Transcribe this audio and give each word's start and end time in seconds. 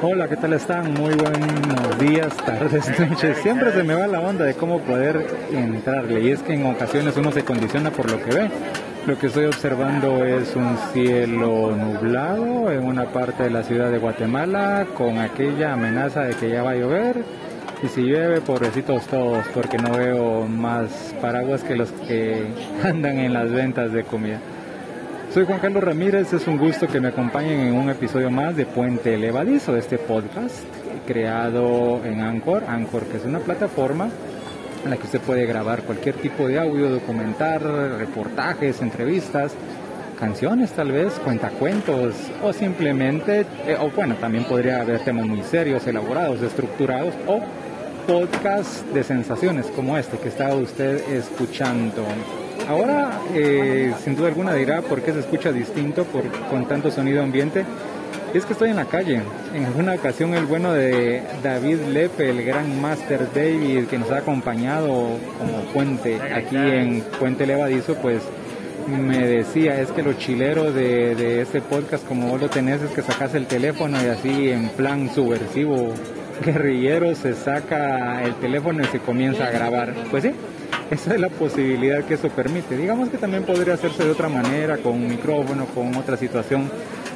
Hola, 0.00 0.28
¿qué 0.28 0.36
tal 0.36 0.52
están? 0.52 0.94
Muy 0.94 1.12
buenos 1.14 1.98
días, 1.98 2.28
tardes, 2.46 2.88
noches. 3.00 3.36
Siempre 3.38 3.72
se 3.72 3.82
me 3.82 3.94
va 3.94 4.06
la 4.06 4.20
onda 4.20 4.44
de 4.44 4.54
cómo 4.54 4.78
poder 4.78 5.26
entrarle 5.50 6.20
y 6.20 6.30
es 6.30 6.40
que 6.40 6.54
en 6.54 6.66
ocasiones 6.66 7.16
uno 7.16 7.32
se 7.32 7.44
condiciona 7.44 7.90
por 7.90 8.08
lo 8.08 8.22
que 8.22 8.32
ve. 8.32 8.50
Lo 9.08 9.18
que 9.18 9.26
estoy 9.26 9.46
observando 9.46 10.24
es 10.24 10.54
un 10.54 10.78
cielo 10.92 11.74
nublado 11.74 12.70
en 12.70 12.84
una 12.84 13.06
parte 13.06 13.42
de 13.42 13.50
la 13.50 13.64
ciudad 13.64 13.90
de 13.90 13.98
Guatemala 13.98 14.86
con 14.96 15.18
aquella 15.18 15.72
amenaza 15.72 16.22
de 16.22 16.34
que 16.34 16.48
ya 16.48 16.62
va 16.62 16.70
a 16.70 16.76
llover. 16.76 17.16
Y 17.82 17.88
si 17.88 18.02
llueve, 18.02 18.40
pobrecitos 18.40 19.04
todos, 19.08 19.44
porque 19.52 19.78
no 19.78 19.90
veo 19.90 20.46
más 20.46 21.12
paraguas 21.20 21.64
que 21.64 21.74
los 21.74 21.90
que 21.90 22.46
andan 22.84 23.18
en 23.18 23.32
las 23.32 23.50
ventas 23.50 23.92
de 23.92 24.04
comida. 24.04 24.38
Soy 25.32 25.44
Juan 25.44 25.58
Carlos 25.60 25.84
Ramírez, 25.84 26.32
es 26.32 26.46
un 26.46 26.56
gusto 26.56 26.86
que 26.88 27.00
me 27.00 27.08
acompañen 27.08 27.60
en 27.60 27.74
un 27.74 27.90
episodio 27.90 28.30
más 28.30 28.56
de 28.56 28.64
Puente 28.64 29.14
Levadizo, 29.18 29.76
este 29.76 29.98
podcast 29.98 30.64
creado 31.06 32.02
en 32.02 32.22
Anchor, 32.22 32.64
Anchor 32.66 33.04
que 33.04 33.18
es 33.18 33.26
una 33.26 33.38
plataforma 33.38 34.08
en 34.84 34.90
la 34.90 34.96
que 34.96 35.04
usted 35.04 35.20
puede 35.20 35.44
grabar 35.44 35.82
cualquier 35.82 36.14
tipo 36.14 36.48
de 36.48 36.58
audio, 36.58 36.88
documentar, 36.88 37.62
reportajes, 37.62 38.80
entrevistas, 38.80 39.52
canciones 40.18 40.70
tal 40.70 40.92
vez, 40.92 41.12
cuentacuentos 41.22 42.14
o 42.42 42.50
simplemente, 42.54 43.44
eh, 43.66 43.76
o 43.78 43.90
bueno, 43.90 44.14
también 44.14 44.44
podría 44.44 44.80
haber 44.80 45.00
temas 45.00 45.26
muy 45.26 45.42
serios, 45.42 45.86
elaborados, 45.86 46.40
estructurados 46.40 47.12
o 47.26 47.40
podcast 48.06 48.82
de 48.94 49.04
sensaciones 49.04 49.66
como 49.66 49.98
este 49.98 50.16
que 50.16 50.28
está 50.28 50.54
usted 50.54 51.06
escuchando. 51.10 52.06
Ahora, 52.68 53.22
eh, 53.34 53.94
sin 54.04 54.14
duda 54.14 54.28
alguna 54.28 54.52
dirá 54.52 54.82
por 54.82 55.00
qué 55.00 55.14
se 55.14 55.20
escucha 55.20 55.52
distinto 55.52 56.04
por, 56.04 56.24
con 56.50 56.68
tanto 56.68 56.90
sonido 56.90 57.22
ambiente. 57.22 57.64
es 58.34 58.44
que 58.44 58.52
estoy 58.52 58.68
en 58.68 58.76
la 58.76 58.84
calle. 58.84 59.22
En 59.54 59.64
alguna 59.64 59.94
ocasión 59.94 60.34
el 60.34 60.44
bueno 60.44 60.74
de 60.74 61.22
David 61.42 61.78
Lepe, 61.90 62.28
el 62.28 62.44
gran 62.44 62.78
Master 62.78 63.26
David, 63.34 63.86
que 63.86 63.96
nos 63.98 64.10
ha 64.10 64.18
acompañado 64.18 64.92
como 65.38 65.62
puente 65.72 66.20
aquí 66.20 66.56
en 66.56 67.00
Puente 67.18 67.46
Levadizo, 67.46 67.94
pues 67.94 68.20
me 68.86 69.26
decía, 69.26 69.80
es 69.80 69.90
que 69.90 70.02
lo 70.02 70.12
chilero 70.12 70.70
de, 70.70 71.14
de 71.14 71.40
este 71.40 71.62
podcast, 71.62 72.06
como 72.06 72.28
vos 72.28 72.40
lo 72.40 72.50
tenés, 72.50 72.82
es 72.82 72.90
que 72.90 73.00
sacas 73.00 73.34
el 73.34 73.46
teléfono 73.46 73.96
y 74.02 74.08
así 74.08 74.50
en 74.50 74.68
plan 74.68 75.10
subversivo, 75.14 75.94
guerrillero, 76.44 77.14
se 77.14 77.34
saca 77.34 78.22
el 78.24 78.34
teléfono 78.34 78.82
y 78.82 78.86
se 78.86 78.98
comienza 78.98 79.46
a 79.46 79.50
grabar. 79.50 79.94
Pues 80.10 80.24
sí, 80.24 80.32
esa 80.90 81.14
es 81.14 81.20
la 81.20 81.28
posibilidad 81.28 82.04
que 82.04 82.14
eso 82.14 82.28
permite. 82.28 82.76
Digamos 82.76 83.08
que 83.08 83.18
también 83.18 83.44
podría 83.44 83.74
hacerse 83.74 84.04
de 84.04 84.10
otra 84.10 84.28
manera, 84.28 84.78
con 84.78 84.92
un 84.92 85.08
micrófono, 85.08 85.66
con 85.66 85.94
otra 85.96 86.16
situación 86.16 86.70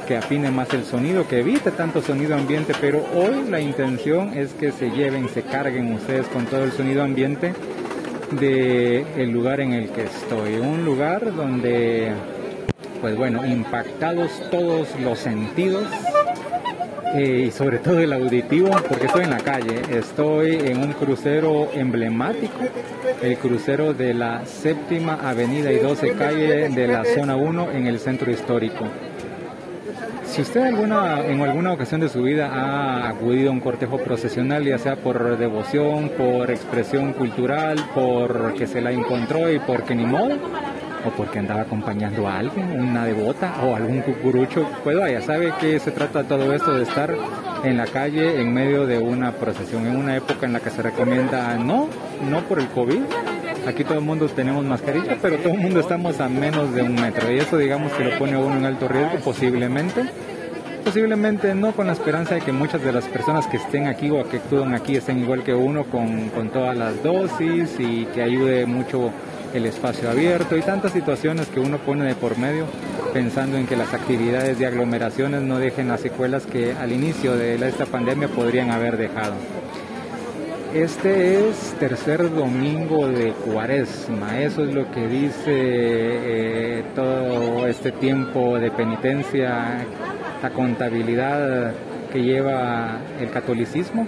que 0.06 0.16
afine 0.16 0.50
más 0.50 0.72
el 0.74 0.84
sonido, 0.84 1.26
que 1.28 1.40
evite 1.40 1.70
tanto 1.70 2.02
sonido 2.02 2.34
ambiente, 2.34 2.74
pero 2.80 3.04
hoy 3.14 3.48
la 3.48 3.60
intención 3.60 4.36
es 4.36 4.52
que 4.52 4.72
se 4.72 4.90
lleven, 4.90 5.28
se 5.28 5.42
carguen 5.42 5.92
ustedes 5.94 6.26
con 6.26 6.46
todo 6.46 6.64
el 6.64 6.72
sonido 6.72 7.02
ambiente 7.02 7.54
del 8.32 9.06
el 9.16 9.30
lugar 9.30 9.60
en 9.60 9.72
el 9.72 9.90
que 9.90 10.04
estoy. 10.04 10.54
Un 10.54 10.84
lugar 10.84 11.34
donde, 11.34 12.12
pues 13.00 13.16
bueno, 13.16 13.46
impactados 13.46 14.30
todos 14.50 14.88
los 15.00 15.18
sentidos, 15.18 15.84
y 17.14 17.50
sobre 17.50 17.78
todo 17.78 17.98
el 18.00 18.12
auditivo, 18.12 18.70
porque 18.88 19.06
estoy 19.06 19.24
en 19.24 19.30
la 19.30 19.40
calle, 19.40 19.82
estoy 19.90 20.54
en 20.54 20.78
un 20.78 20.92
crucero 20.92 21.70
emblemático, 21.74 22.58
el 23.22 23.36
crucero 23.36 23.92
de 23.92 24.14
la 24.14 24.46
séptima 24.46 25.18
avenida 25.22 25.72
y 25.72 25.78
12 25.78 26.12
calle 26.12 26.68
de 26.68 26.88
la 26.88 27.04
zona 27.04 27.36
1 27.36 27.72
en 27.72 27.86
el 27.86 27.98
centro 27.98 28.30
histórico. 28.30 28.86
Si 30.24 30.40
usted 30.40 30.62
alguna, 30.62 31.26
en 31.26 31.42
alguna 31.42 31.74
ocasión 31.74 32.00
de 32.00 32.08
su 32.08 32.22
vida 32.22 32.46
ha 32.46 33.10
acudido 33.10 33.50
a 33.50 33.52
un 33.52 33.60
cortejo 33.60 33.98
procesional, 33.98 34.64
ya 34.64 34.78
sea 34.78 34.96
por 34.96 35.36
devoción, 35.36 36.08
por 36.16 36.50
expresión 36.50 37.12
cultural, 37.12 37.76
por 37.94 38.54
que 38.54 38.66
se 38.66 38.80
la 38.80 38.92
encontró 38.92 39.52
y 39.52 39.58
porque 39.58 39.94
ni 39.94 40.06
modo, 40.06 40.38
o 41.04 41.10
porque 41.10 41.38
andaba 41.38 41.62
acompañando 41.62 42.28
a 42.28 42.38
alguien, 42.38 42.80
una 42.80 43.04
devota 43.04 43.54
o 43.64 43.74
algún 43.74 44.00
cucurucho, 44.00 44.66
pues 44.84 44.96
vaya, 44.96 45.20
sabe 45.20 45.52
que 45.60 45.78
se 45.78 45.90
trata 45.90 46.24
todo 46.24 46.52
esto 46.52 46.74
de 46.76 46.84
estar 46.84 47.14
en 47.64 47.76
la 47.76 47.86
calle 47.86 48.40
en 48.40 48.52
medio 48.52 48.86
de 48.86 48.98
una 48.98 49.32
procesión, 49.32 49.86
en 49.86 49.96
una 49.96 50.16
época 50.16 50.46
en 50.46 50.52
la 50.52 50.60
que 50.60 50.70
se 50.70 50.82
recomienda 50.82 51.56
no, 51.56 51.88
no 52.28 52.40
por 52.42 52.58
el 52.58 52.68
COVID. 52.68 53.00
Aquí 53.66 53.84
todo 53.84 53.98
el 53.98 54.04
mundo 54.04 54.28
tenemos 54.28 54.64
mascarilla, 54.64 55.16
pero 55.22 55.36
todo 55.38 55.52
el 55.52 55.60
mundo 55.60 55.80
estamos 55.80 56.18
a 56.20 56.28
menos 56.28 56.74
de 56.74 56.82
un 56.82 56.94
metro 56.94 57.30
y 57.30 57.38
eso 57.38 57.56
digamos 57.56 57.92
que 57.92 58.04
lo 58.04 58.18
pone 58.18 58.34
a 58.34 58.38
uno 58.38 58.56
en 58.56 58.64
alto 58.64 58.88
riesgo 58.88 59.18
posiblemente. 59.24 60.04
Posiblemente 60.84 61.54
no 61.54 61.70
con 61.70 61.86
la 61.86 61.92
esperanza 61.92 62.34
de 62.34 62.40
que 62.40 62.50
muchas 62.50 62.82
de 62.82 62.90
las 62.90 63.04
personas 63.04 63.46
que 63.46 63.58
estén 63.58 63.86
aquí 63.86 64.10
o 64.10 64.28
que 64.28 64.38
actúan 64.38 64.74
aquí 64.74 64.96
estén 64.96 65.20
igual 65.20 65.44
que 65.44 65.54
uno 65.54 65.84
con, 65.84 66.30
con 66.30 66.48
todas 66.48 66.76
las 66.76 67.00
dosis 67.04 67.76
y 67.78 68.06
que 68.06 68.20
ayude 68.20 68.66
mucho 68.66 69.12
el 69.54 69.66
espacio 69.66 70.10
abierto 70.10 70.56
y 70.56 70.62
tantas 70.62 70.92
situaciones 70.92 71.48
que 71.48 71.60
uno 71.60 71.78
pone 71.78 72.04
de 72.04 72.14
por 72.14 72.38
medio 72.38 72.66
pensando 73.12 73.58
en 73.58 73.66
que 73.66 73.76
las 73.76 73.92
actividades 73.92 74.58
de 74.58 74.66
aglomeraciones 74.66 75.42
no 75.42 75.58
dejen 75.58 75.88
las 75.88 76.00
secuelas 76.00 76.46
que 76.46 76.72
al 76.72 76.92
inicio 76.92 77.36
de 77.36 77.54
esta 77.66 77.86
pandemia 77.86 78.28
podrían 78.28 78.70
haber 78.70 78.96
dejado. 78.96 79.34
Este 80.74 81.50
es 81.50 81.74
tercer 81.78 82.34
domingo 82.34 83.06
de 83.06 83.32
cuaresma, 83.32 84.40
eso 84.40 84.64
es 84.64 84.72
lo 84.72 84.90
que 84.90 85.06
dice 85.06 85.42
eh, 85.48 86.84
todo 86.94 87.66
este 87.66 87.92
tiempo 87.92 88.58
de 88.58 88.70
penitencia, 88.70 89.84
la 90.42 90.50
contabilidad 90.50 91.74
que 92.10 92.22
lleva 92.22 93.00
el 93.20 93.30
catolicismo 93.30 94.06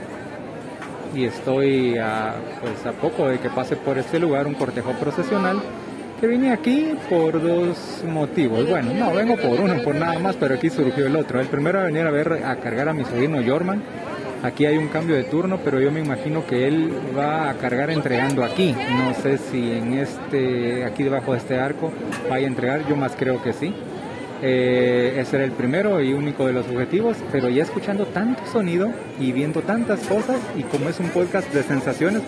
y 1.15 1.25
estoy 1.25 1.97
a, 1.99 2.35
pues 2.61 2.85
a 2.87 2.93
poco 2.93 3.29
de 3.29 3.39
que 3.39 3.51
pase 3.51 3.77
por 3.77 3.99
este 3.99 4.19
lugar 4.19 4.47
un 4.47 4.55
cortejo 4.55 4.93
procesional 4.93 5.61
que 6.21 6.27
vine 6.27 6.53
aquí 6.53 6.95
por 7.11 7.43
dos 7.43 8.03
motivos. 8.07 8.69
Bueno, 8.69 8.93
no, 8.95 9.13
vengo 9.13 9.37
por 9.37 9.61
uno, 9.61 9.83
por 9.83 9.95
nada 9.95 10.19
más, 10.19 10.37
pero 10.37 10.55
aquí 10.55 10.71
surgió 10.71 11.07
el 11.07 11.17
otro. 11.17 11.41
El 11.41 11.49
primero 11.49 11.81
a 11.81 11.85
venir 11.85 12.07
a 12.07 12.11
ver, 12.11 12.45
a 12.45 12.57
cargar 12.57 12.89
a 12.89 12.93
mi 12.93 13.05
sobrino 13.05 13.43
Jorman. 13.45 13.83
Aquí 14.43 14.67
hay 14.67 14.77
un 14.77 14.89
cambio 14.89 15.17
de 15.17 15.25
turno, 15.25 15.59
pero 15.65 15.81
yo 15.81 15.91
me 15.91 16.01
imagino 16.01 16.47
que 16.47 16.69
él 16.69 16.93
va 17.17 17.49
a 17.49 17.55
cargar 17.55 17.91
entregando 17.91 18.45
aquí. 18.45 18.75
No 18.97 19.15
sé 19.15 19.39
si 19.39 19.73
en 19.73 19.95
este, 19.95 20.85
aquí 20.85 21.03
debajo 21.03 21.33
de 21.33 21.39
este 21.39 21.59
arco, 21.59 21.91
vaya 22.29 22.47
a 22.47 22.49
entregar, 22.49 22.87
yo 22.87 22.95
más 22.95 23.17
creo 23.17 23.43
que 23.43 23.53
sí. 23.55 23.75
Eh, 24.47 25.19
ese 25.19 25.37
era 25.37 25.47
el 25.47 25.53
primero 25.53 26.03
y 26.03 26.13
único 26.13 26.47
de 26.47 26.53
los 26.53 26.67
objetivos, 26.67 27.17
pero 27.33 27.49
ya 27.49 27.63
escuchando 27.63 28.05
tanto 28.05 28.45
sonido 28.45 28.93
y 29.19 29.33
viendo 29.33 29.63
tantas 29.63 30.01
cosas 30.01 30.39
y 30.55 30.65
como 30.65 30.91
es 30.91 31.01
un 31.01 31.09
podcast 31.09 31.51
de 31.55 31.63
sensaciones, 31.63 32.21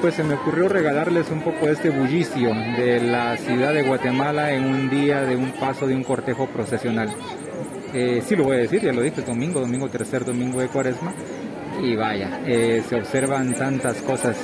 pues 0.00 0.14
se 0.14 0.24
me 0.24 0.34
ocurrió 0.34 0.68
regalarles 0.68 1.30
un 1.30 1.42
poco 1.42 1.68
este 1.68 1.90
bullicio 1.90 2.52
de 2.76 3.00
la 3.00 3.36
ciudad 3.36 3.72
de 3.72 3.84
Guatemala 3.84 4.52
en 4.52 4.64
un 4.64 4.90
día 4.90 5.22
de 5.22 5.36
un 5.36 5.52
paso 5.52 5.86
de 5.86 5.94
un 5.94 6.02
cortejo 6.02 6.48
procesional. 6.48 7.08
Eh, 7.94 8.20
sí 8.26 8.34
lo 8.34 8.42
voy 8.42 8.56
a 8.56 8.60
decir, 8.60 8.82
ya 8.82 8.92
lo 8.92 9.02
dije, 9.02 9.22
domingo, 9.22 9.60
domingo 9.60 9.88
tercer 9.88 10.24
domingo 10.24 10.60
de 10.60 10.66
cuaresma, 10.66 11.14
y 11.80 11.94
vaya, 11.94 12.40
eh, 12.46 12.82
se 12.88 12.96
observan 12.96 13.54
tantas 13.54 13.98
cosas 13.98 14.36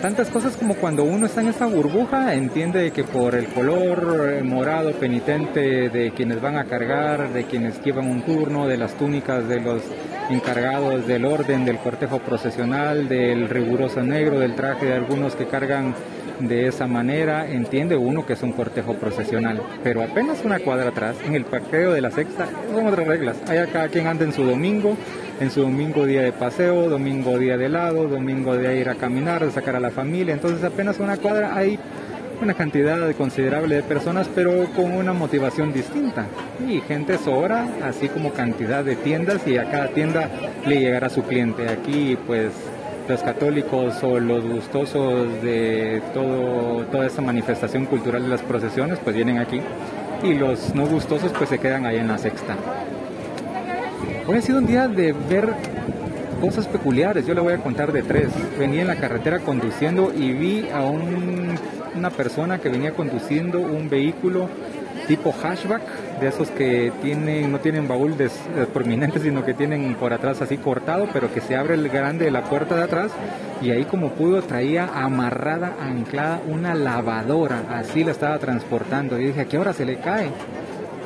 tantas 0.00 0.28
cosas 0.30 0.56
como 0.56 0.74
cuando 0.74 1.04
uno 1.04 1.26
está 1.26 1.42
en 1.42 1.48
esa 1.48 1.66
burbuja, 1.66 2.34
entiende 2.34 2.90
que 2.90 3.04
por 3.04 3.34
el 3.34 3.46
color 3.48 4.30
eh, 4.32 4.42
morado 4.42 4.92
penitente 4.92 5.90
de 5.90 6.12
quienes 6.12 6.40
van 6.40 6.56
a 6.56 6.64
cargar, 6.64 7.32
de 7.32 7.44
quienes 7.44 7.82
llevan 7.82 8.06
un 8.06 8.22
turno, 8.22 8.66
de 8.66 8.78
las 8.78 8.94
túnicas 8.94 9.46
de 9.46 9.60
los 9.60 9.82
encargados 10.30 11.06
del 11.06 11.26
orden, 11.26 11.64
del 11.64 11.78
cortejo 11.78 12.18
procesional, 12.20 13.08
del 13.08 13.48
riguroso 13.48 14.02
negro, 14.02 14.40
del 14.40 14.54
traje 14.54 14.86
de 14.86 14.94
algunos 14.94 15.34
que 15.34 15.46
cargan 15.46 15.94
de 16.38 16.66
esa 16.66 16.86
manera, 16.86 17.50
entiende 17.50 17.96
uno 17.96 18.24
que 18.24 18.32
es 18.32 18.42
un 18.42 18.52
cortejo 18.52 18.94
procesional. 18.94 19.60
Pero 19.84 20.02
apenas 20.02 20.42
una 20.44 20.58
cuadra 20.60 20.88
atrás, 20.88 21.16
en 21.26 21.34
el 21.34 21.44
parqueo 21.44 21.92
de 21.92 22.00
la 22.00 22.10
sexta, 22.10 22.48
son 22.72 22.86
otras 22.86 23.06
reglas. 23.06 23.36
Hay 23.48 23.58
cada 23.70 23.88
quien 23.88 24.06
anda 24.06 24.24
en 24.24 24.32
su 24.32 24.44
domingo, 24.44 24.96
en 25.40 25.50
su 25.50 25.62
domingo 25.62 26.04
día 26.04 26.22
de 26.22 26.32
paseo, 26.32 26.88
domingo 26.90 27.38
día 27.38 27.56
de 27.56 27.66
helado, 27.66 28.06
domingo 28.06 28.56
de 28.56 28.78
ir 28.78 28.90
a 28.90 28.94
caminar, 28.94 29.44
de 29.44 29.50
sacar 29.50 29.74
a 29.74 29.80
la 29.80 29.90
familia. 29.90 30.34
Entonces 30.34 30.62
apenas 30.62 31.00
una 31.00 31.16
cuadra 31.16 31.56
hay 31.56 31.78
una 32.42 32.52
cantidad 32.54 33.10
considerable 33.16 33.76
de 33.76 33.82
personas, 33.82 34.28
pero 34.34 34.66
con 34.76 34.92
una 34.92 35.14
motivación 35.14 35.72
distinta. 35.72 36.26
Y 36.68 36.80
gente 36.82 37.16
sobra, 37.16 37.66
así 37.82 38.08
como 38.08 38.32
cantidad 38.32 38.84
de 38.84 38.96
tiendas 38.96 39.46
y 39.46 39.56
a 39.56 39.70
cada 39.70 39.88
tienda 39.88 40.28
le 40.66 40.78
llegará 40.78 41.08
su 41.08 41.22
cliente. 41.22 41.70
Aquí 41.70 42.18
pues 42.26 42.52
los 43.08 43.22
católicos 43.22 43.94
o 44.02 44.20
los 44.20 44.44
gustosos 44.46 45.42
de 45.42 46.02
todo, 46.12 46.84
toda 46.92 47.06
esa 47.06 47.22
manifestación 47.22 47.86
cultural 47.86 48.24
de 48.24 48.28
las 48.28 48.42
procesiones, 48.42 48.98
pues 49.02 49.16
vienen 49.16 49.38
aquí. 49.38 49.62
Y 50.22 50.34
los 50.34 50.74
no 50.74 50.86
gustosos, 50.86 51.32
pues 51.32 51.48
se 51.48 51.58
quedan 51.58 51.86
ahí 51.86 51.96
en 51.96 52.08
la 52.08 52.18
sexta. 52.18 52.56
Hoy 54.30 54.36
ha 54.36 54.42
sido 54.42 54.58
un 54.58 54.66
día 54.66 54.86
de 54.86 55.12
ver 55.12 55.52
cosas 56.40 56.68
peculiares. 56.68 57.26
Yo 57.26 57.34
le 57.34 57.40
voy 57.40 57.52
a 57.52 57.58
contar 57.58 57.90
de 57.90 58.04
tres. 58.04 58.28
Venía 58.56 58.82
en 58.82 58.86
la 58.86 58.94
carretera 58.94 59.40
conduciendo 59.40 60.12
y 60.16 60.32
vi 60.32 60.68
a 60.72 60.82
una 60.82 62.10
persona 62.10 62.60
que 62.60 62.68
venía 62.68 62.92
conduciendo 62.92 63.58
un 63.58 63.90
vehículo 63.90 64.48
tipo 65.08 65.32
hatchback 65.32 65.82
de 66.20 66.28
esos 66.28 66.48
que 66.50 66.92
no 67.48 67.58
tienen 67.58 67.88
baúl 67.88 68.16
des, 68.16 68.30
prominente, 68.72 69.18
sino 69.18 69.44
que 69.44 69.52
tienen 69.52 69.96
por 69.96 70.12
atrás 70.12 70.40
así 70.40 70.58
cortado, 70.58 71.08
pero 71.12 71.34
que 71.34 71.40
se 71.40 71.56
abre 71.56 71.74
el 71.74 71.88
grande 71.88 72.26
de 72.26 72.30
la 72.30 72.44
puerta 72.44 72.76
de 72.76 72.84
atrás 72.84 73.10
y 73.60 73.72
ahí 73.72 73.84
como 73.84 74.10
pudo 74.10 74.42
traía 74.42 74.90
amarrada, 74.94 75.74
anclada 75.80 76.40
una 76.46 76.76
lavadora, 76.76 77.64
así 77.68 78.04
la 78.04 78.12
estaba 78.12 78.38
transportando 78.38 79.18
y 79.18 79.24
dije, 79.24 79.40
¿a 79.40 79.44
qué 79.46 79.58
hora 79.58 79.72
se 79.72 79.84
le 79.84 79.96
cae? 79.96 80.30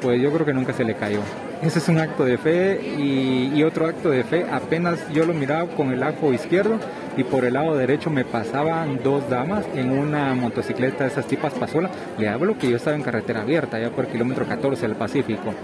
Pues 0.05 0.21
yo 0.21 0.31
creo 0.31 0.45
que 0.45 0.53
nunca 0.53 0.75
se 0.75 0.85
le 0.85 0.95
cayó. 0.97 1.21
Ese 1.63 1.79
es 1.79 1.89
un 1.89 1.99
acto 1.99 2.27
de 2.27 2.37
fe 2.37 2.79
y, 2.99 3.63
otro 3.63 3.87
acto 3.87 4.11
de 4.11 4.23
fe, 4.23 4.45
apenas 4.53 4.99
yo 5.15 5.25
lo 5.25 5.33
miraba 5.33 5.67
con 5.71 5.95
el 5.95 6.03
ajo 6.03 6.31
izquierdo 6.35 6.79
y 7.17 7.25
por 7.25 7.47
el 7.47 7.55
lado 7.55 7.75
derecho 7.75 8.11
me 8.11 8.27
pasaban 8.27 9.01
dos 9.03 9.27
damas 9.31 9.65
en 9.75 9.91
una 9.91 10.35
motocicleta 10.35 11.05
de 11.05 11.11
esas 11.11 11.27
tipas 11.27 11.55
pasola. 11.55 11.89
Le 12.19 12.29
hablo 12.29 12.59
que 12.59 12.69
yo 12.69 12.77
estaba 12.77 12.95
en 12.95 13.03
carretera 13.03 13.41
abierta, 13.41 13.81
ya 13.81 13.89
por 13.89 14.07
kilómetro 14.09 14.47
14 14.47 14.87
del 14.87 14.95
Pacífico. 14.95 15.55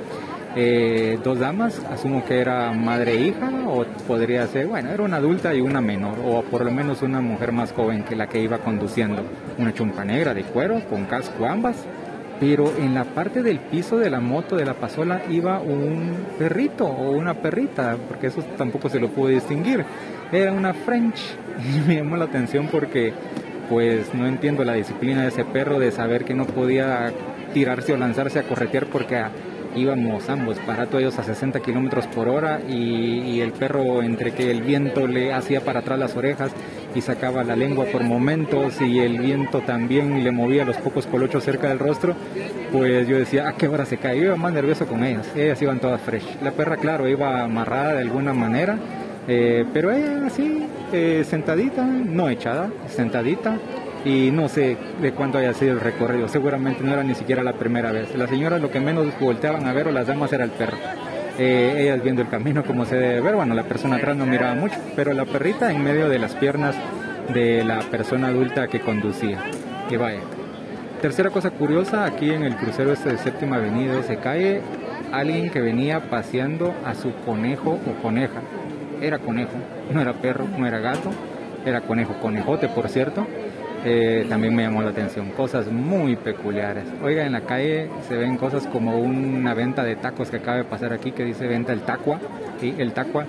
Eh, 0.57 1.19
dos 1.23 1.39
damas, 1.39 1.79
asumo 1.93 2.25
que 2.25 2.41
era 2.41 2.73
madre 2.73 3.13
e 3.13 3.21
hija 3.27 3.51
o 3.69 3.85
podría 4.09 4.47
ser, 4.47 4.69
bueno, 4.69 4.91
era 4.91 5.03
una 5.03 5.19
adulta 5.19 5.55
y 5.55 5.61
una 5.61 5.83
menor 5.83 6.17
o 6.25 6.41
por 6.43 6.65
lo 6.65 6.71
menos 6.71 7.03
una 7.03 7.21
mujer 7.21 7.53
más 7.53 7.73
joven 7.73 8.05
que 8.05 8.17
la 8.17 8.27
que 8.27 8.41
iba 8.41 8.57
conduciendo. 8.57 9.23
Una 9.59 9.75
chumpa 9.75 10.03
negra 10.03 10.33
de 10.33 10.45
cuero 10.45 10.81
con 10.89 11.05
casco 11.05 11.45
ambas 11.45 11.77
pero 12.41 12.73
en 12.79 12.95
la 12.95 13.05
parte 13.05 13.43
del 13.43 13.59
piso 13.59 13.99
de 13.99 14.09
la 14.09 14.19
moto 14.19 14.57
de 14.57 14.65
la 14.65 14.73
pasola 14.73 15.23
iba 15.29 15.61
un 15.61 16.17
perrito 16.39 16.87
o 16.87 17.11
una 17.11 17.35
perrita, 17.35 17.99
porque 18.09 18.29
eso 18.29 18.43
tampoco 18.57 18.89
se 18.89 18.99
lo 18.99 19.11
pude 19.11 19.35
distinguir. 19.35 19.85
Era 20.33 20.53
una 20.53 20.73
French 20.73 21.21
y 21.77 21.87
me 21.87 21.97
llamó 21.97 22.17
la 22.17 22.25
atención 22.25 22.69
porque 22.69 23.13
pues 23.69 24.13
no 24.15 24.27
entiendo 24.27 24.65
la 24.65 24.73
disciplina 24.73 25.23
de 25.23 25.29
ese 25.29 25.45
perro 25.45 25.79
de 25.79 25.93
saber 25.93 26.25
que 26.25 26.35
no 26.35 26.47
podía 26.47 27.13
tirarse 27.53 27.93
o 27.93 27.97
lanzarse 27.97 28.39
a 28.39 28.43
corretear 28.45 28.87
porque 28.87 29.23
íbamos 29.77 30.29
ambos 30.29 30.59
parados 30.59 31.01
ellos 31.01 31.19
a 31.19 31.23
60 31.23 31.61
kilómetros 31.61 32.07
por 32.09 32.29
hora 32.29 32.61
y, 32.69 33.41
el 33.41 33.53
perro 33.53 34.03
entre 34.03 34.33
que 34.33 34.51
el 34.51 34.63
viento 34.63 35.07
le 35.07 35.33
hacía 35.33 35.63
para 35.63 35.81
atrás 35.81 35.99
las 35.99 36.15
orejas 36.17 36.53
y 36.95 37.01
sacaba 37.01 37.43
la 37.43 37.57
lengua 37.57 37.87
por 37.87 38.03
momentos 38.03 38.81
y 38.81 38.99
el 38.99 39.19
viento 39.19 39.61
también 39.61 40.23
le 40.23 40.31
movía 40.31 40.65
los 40.65 40.77
pocos 40.77 41.07
colochos 41.07 41.43
cerca 41.43 41.69
del 41.69 41.79
rostro, 41.79 42.15
pues 42.71 43.09
yo 43.09 43.17
decía, 43.17 43.49
¿a 43.49 43.53
qué 43.55 43.69
hora 43.69 43.87
se 43.87 43.97
cae? 43.97 44.19
Yo 44.19 44.25
iba 44.25 44.37
más 44.37 44.53
nervioso 44.53 44.87
con 44.87 45.05
ellas, 45.05 45.27
ellas 45.35 45.61
iban 45.63 45.81
todas 45.81 46.01
fresh. 46.03 46.25
La 46.43 46.53
perra, 46.53 46.77
claro, 46.77 47.09
iba 47.09 47.43
amarrada 47.43 47.95
de 47.95 48.01
alguna 48.01 48.35
manera, 48.35 48.77
eh, 49.27 49.65
pero 49.73 49.91
ella 49.91 50.27
así, 50.27 50.67
eh, 50.93 51.25
sentadita, 51.29 51.85
no 51.85 52.29
echada, 52.29 52.71
sentadita, 52.89 53.57
y 54.05 54.31
no 54.31 54.49
sé 54.49 54.77
de 55.01 55.13
cuándo 55.13 55.39
haya 55.39 55.53
sido 55.53 55.73
el 55.73 55.81
recorrido, 55.81 56.29
seguramente 56.29 56.83
no 56.83 56.93
era 56.93 57.03
ni 57.03 57.15
siquiera 57.15 57.43
la 57.43 57.53
primera 57.53 57.93
vez. 57.93 58.15
Las 58.17 58.31
señoras 58.31 58.61
lo 58.61 58.71
que 58.71 58.81
menos 58.81 59.07
volteaban 59.21 59.67
a 59.67 59.73
ver 59.73 59.89
o 59.89 59.93
las 59.93 60.07
damas 60.07 60.33
era 60.33 60.45
el 60.45 60.51
perro. 60.51 60.79
Eh, 61.39 61.77
ellas 61.79 62.03
viendo 62.03 62.23
el 62.23 62.29
camino 62.29 62.65
como 62.65 62.85
se 62.85 62.97
debe 62.97 63.21
ver, 63.21 63.35
bueno, 63.35 63.55
la 63.55 63.65
persona 63.65 63.97
atrás 63.97 64.17
no 64.17 64.27
miraba 64.27 64.55
mucho, 64.55 64.77
pero 64.97 65.13
la 65.13 65.25
perrita 65.25 65.71
en 65.71 65.83
medio 65.83 66.09
de 66.09 66.19
las 66.19 66.35
piernas 66.35 66.77
de 67.33 67.65
la 67.65 67.81
persona 67.81 68.29
adulta 68.29 68.69
que 68.69 68.81
conducía. 68.81 69.39
Que 69.89 69.97
vaya. 69.97 70.21
Tercera 71.01 71.31
cosa 71.31 71.51
curiosa, 71.51 72.05
aquí 72.05 72.31
en 72.31 72.43
el 72.43 72.57
crucero 72.57 72.93
este 72.93 73.11
de 73.11 73.19
Séptima 73.19 73.57
Avenida 73.57 74.03
se 74.03 74.17
cae 74.17 74.61
alguien 75.13 75.51
que 75.51 75.61
venía 75.61 76.11
paseando 76.11 76.75
a 76.85 76.95
su 76.95 77.13
conejo 77.25 77.79
o 77.87 78.03
coneja. 78.03 78.41
Era 79.01 79.19
conejo, 79.19 79.53
no 79.93 80.01
era 80.03 80.13
perro, 80.13 80.47
no 80.59 80.67
era 80.67 80.79
gato, 80.79 81.11
era 81.65 81.81
conejo, 81.81 82.15
conejote 82.21 82.69
por 82.69 82.89
cierto 82.89 83.27
eh, 83.85 84.27
también 84.29 84.55
me 84.55 84.63
llamó 84.63 84.83
la 84.83 84.91
atención. 84.91 85.31
Cosas 85.31 85.71
muy 85.71 86.17
peculiares. 86.17 86.85
Oiga, 87.03 87.25
en 87.25 87.33
la 87.33 87.43
calle 87.43 87.89
se 88.09 88.17
ven 88.17 88.37
cosas 88.37 88.67
como 88.67 88.99
una 88.99 89.55
venta 89.55 89.83
de 89.83 89.97
tacos 89.97 90.31
que 90.31 90.37
acaba 90.37 90.59
de 90.59 90.65
pasar 90.65 90.93
aquí 90.93 91.13
que 91.13 91.25
dice 91.25 91.47
venta 91.47 91.73
el 91.73 91.81
tacua. 91.81 92.21
y 92.61 92.81
El 92.81 92.93
tacua, 92.93 93.25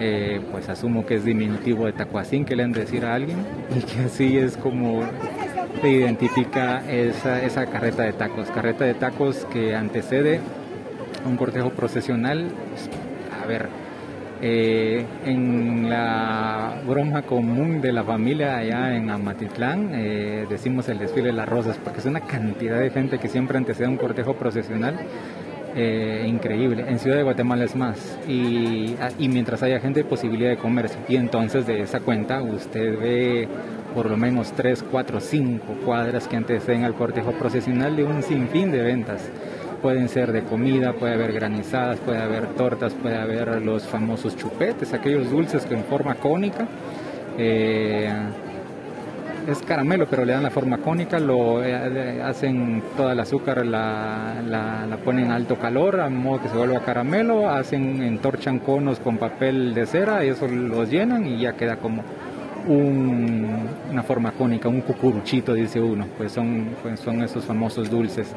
eh, 0.00 0.40
pues 0.50 0.68
asumo 0.68 1.04
que 1.04 1.16
es 1.16 1.24
diminutivo 1.24 1.86
de 1.86 1.92
tacuacín 1.92 2.44
que 2.44 2.56
le 2.56 2.62
han 2.62 2.72
de 2.72 2.80
decir 2.80 3.04
a 3.04 3.14
alguien 3.14 3.38
y 3.76 3.80
que 3.80 4.00
así 4.06 4.38
es 4.38 4.56
como 4.56 5.02
se 5.80 5.88
identifica 5.88 6.82
esa, 6.90 7.42
esa 7.42 7.66
carreta 7.66 8.04
de 8.04 8.12
tacos. 8.14 8.48
Carreta 8.50 8.84
de 8.84 8.94
tacos 8.94 9.46
que 9.52 9.74
antecede 9.74 10.40
un 11.26 11.36
cortejo 11.36 11.70
procesional. 11.70 12.48
A 13.42 13.46
ver, 13.46 13.68
eh, 14.44 15.06
en 15.24 15.88
la 15.88 16.82
broma 16.84 17.22
común 17.22 17.80
de 17.80 17.92
la 17.92 18.02
familia 18.02 18.56
allá 18.56 18.96
en 18.96 19.08
Amatitlán, 19.08 19.90
eh, 19.92 20.46
decimos 20.50 20.88
el 20.88 20.98
desfile 20.98 21.28
de 21.28 21.34
las 21.34 21.48
rosas, 21.48 21.78
porque 21.82 22.00
es 22.00 22.06
una 22.06 22.22
cantidad 22.22 22.80
de 22.80 22.90
gente 22.90 23.18
que 23.18 23.28
siempre 23.28 23.56
antecede 23.56 23.86
un 23.86 23.96
cortejo 23.96 24.34
procesional 24.34 24.98
eh, 25.76 26.26
increíble. 26.26 26.84
En 26.88 26.98
Ciudad 26.98 27.18
de 27.18 27.22
Guatemala 27.22 27.64
es 27.64 27.76
más. 27.76 28.18
Y, 28.28 28.96
ah, 29.00 29.10
y 29.16 29.28
mientras 29.28 29.62
haya 29.62 29.78
gente, 29.78 30.02
posibilidad 30.02 30.50
de 30.50 30.56
comercio. 30.56 30.98
Y 31.08 31.14
entonces 31.14 31.64
de 31.66 31.80
esa 31.80 32.00
cuenta 32.00 32.42
usted 32.42 32.98
ve 32.98 33.48
por 33.94 34.10
lo 34.10 34.16
menos 34.16 34.52
3, 34.52 34.84
4, 34.90 35.20
5 35.20 35.66
cuadras 35.84 36.26
que 36.26 36.36
anteceden 36.36 36.82
al 36.82 36.94
cortejo 36.94 37.30
procesional 37.32 37.94
de 37.94 38.02
un 38.02 38.22
sinfín 38.24 38.72
de 38.72 38.82
ventas 38.82 39.30
pueden 39.82 40.08
ser 40.08 40.32
de 40.32 40.42
comida, 40.44 40.92
puede 40.92 41.14
haber 41.14 41.32
granizadas, 41.32 41.98
puede 41.98 42.22
haber 42.22 42.46
tortas, 42.54 42.94
puede 42.94 43.16
haber 43.16 43.60
los 43.60 43.82
famosos 43.82 44.36
chupetes, 44.36 44.94
aquellos 44.94 45.30
dulces 45.30 45.66
que 45.66 45.74
en 45.74 45.84
forma 45.84 46.14
cónica. 46.14 46.66
Eh, 47.36 48.08
es 49.46 49.60
caramelo, 49.62 50.06
pero 50.08 50.24
le 50.24 50.32
dan 50.32 50.44
la 50.44 50.50
forma 50.50 50.78
cónica, 50.78 51.18
lo 51.18 51.64
eh, 51.64 52.22
hacen 52.22 52.82
toda 52.96 53.12
el 53.12 53.20
azúcar, 53.20 53.66
la, 53.66 54.40
la, 54.46 54.96
ponen 55.04 55.32
a 55.32 55.34
alto 55.34 55.56
calor, 55.56 56.00
a 56.00 56.08
modo 56.08 56.42
que 56.42 56.48
se 56.48 56.56
vuelva 56.56 56.80
caramelo, 56.80 57.50
hacen, 57.50 58.02
entorchan 58.02 58.60
conos 58.60 59.00
con 59.00 59.18
papel 59.18 59.74
de 59.74 59.86
cera 59.86 60.24
y 60.24 60.28
eso 60.28 60.46
los 60.46 60.88
llenan 60.88 61.26
y 61.26 61.40
ya 61.40 61.54
queda 61.54 61.76
como 61.76 62.04
una 62.68 64.02
forma 64.02 64.32
cónica, 64.32 64.68
un 64.68 64.80
cucuruchito, 64.80 65.54
dice 65.54 65.80
uno, 65.80 66.06
pues 66.16 66.32
son, 66.32 66.68
pues 66.82 67.00
son 67.00 67.22
esos 67.22 67.44
famosos 67.44 67.90
dulces. 67.90 68.34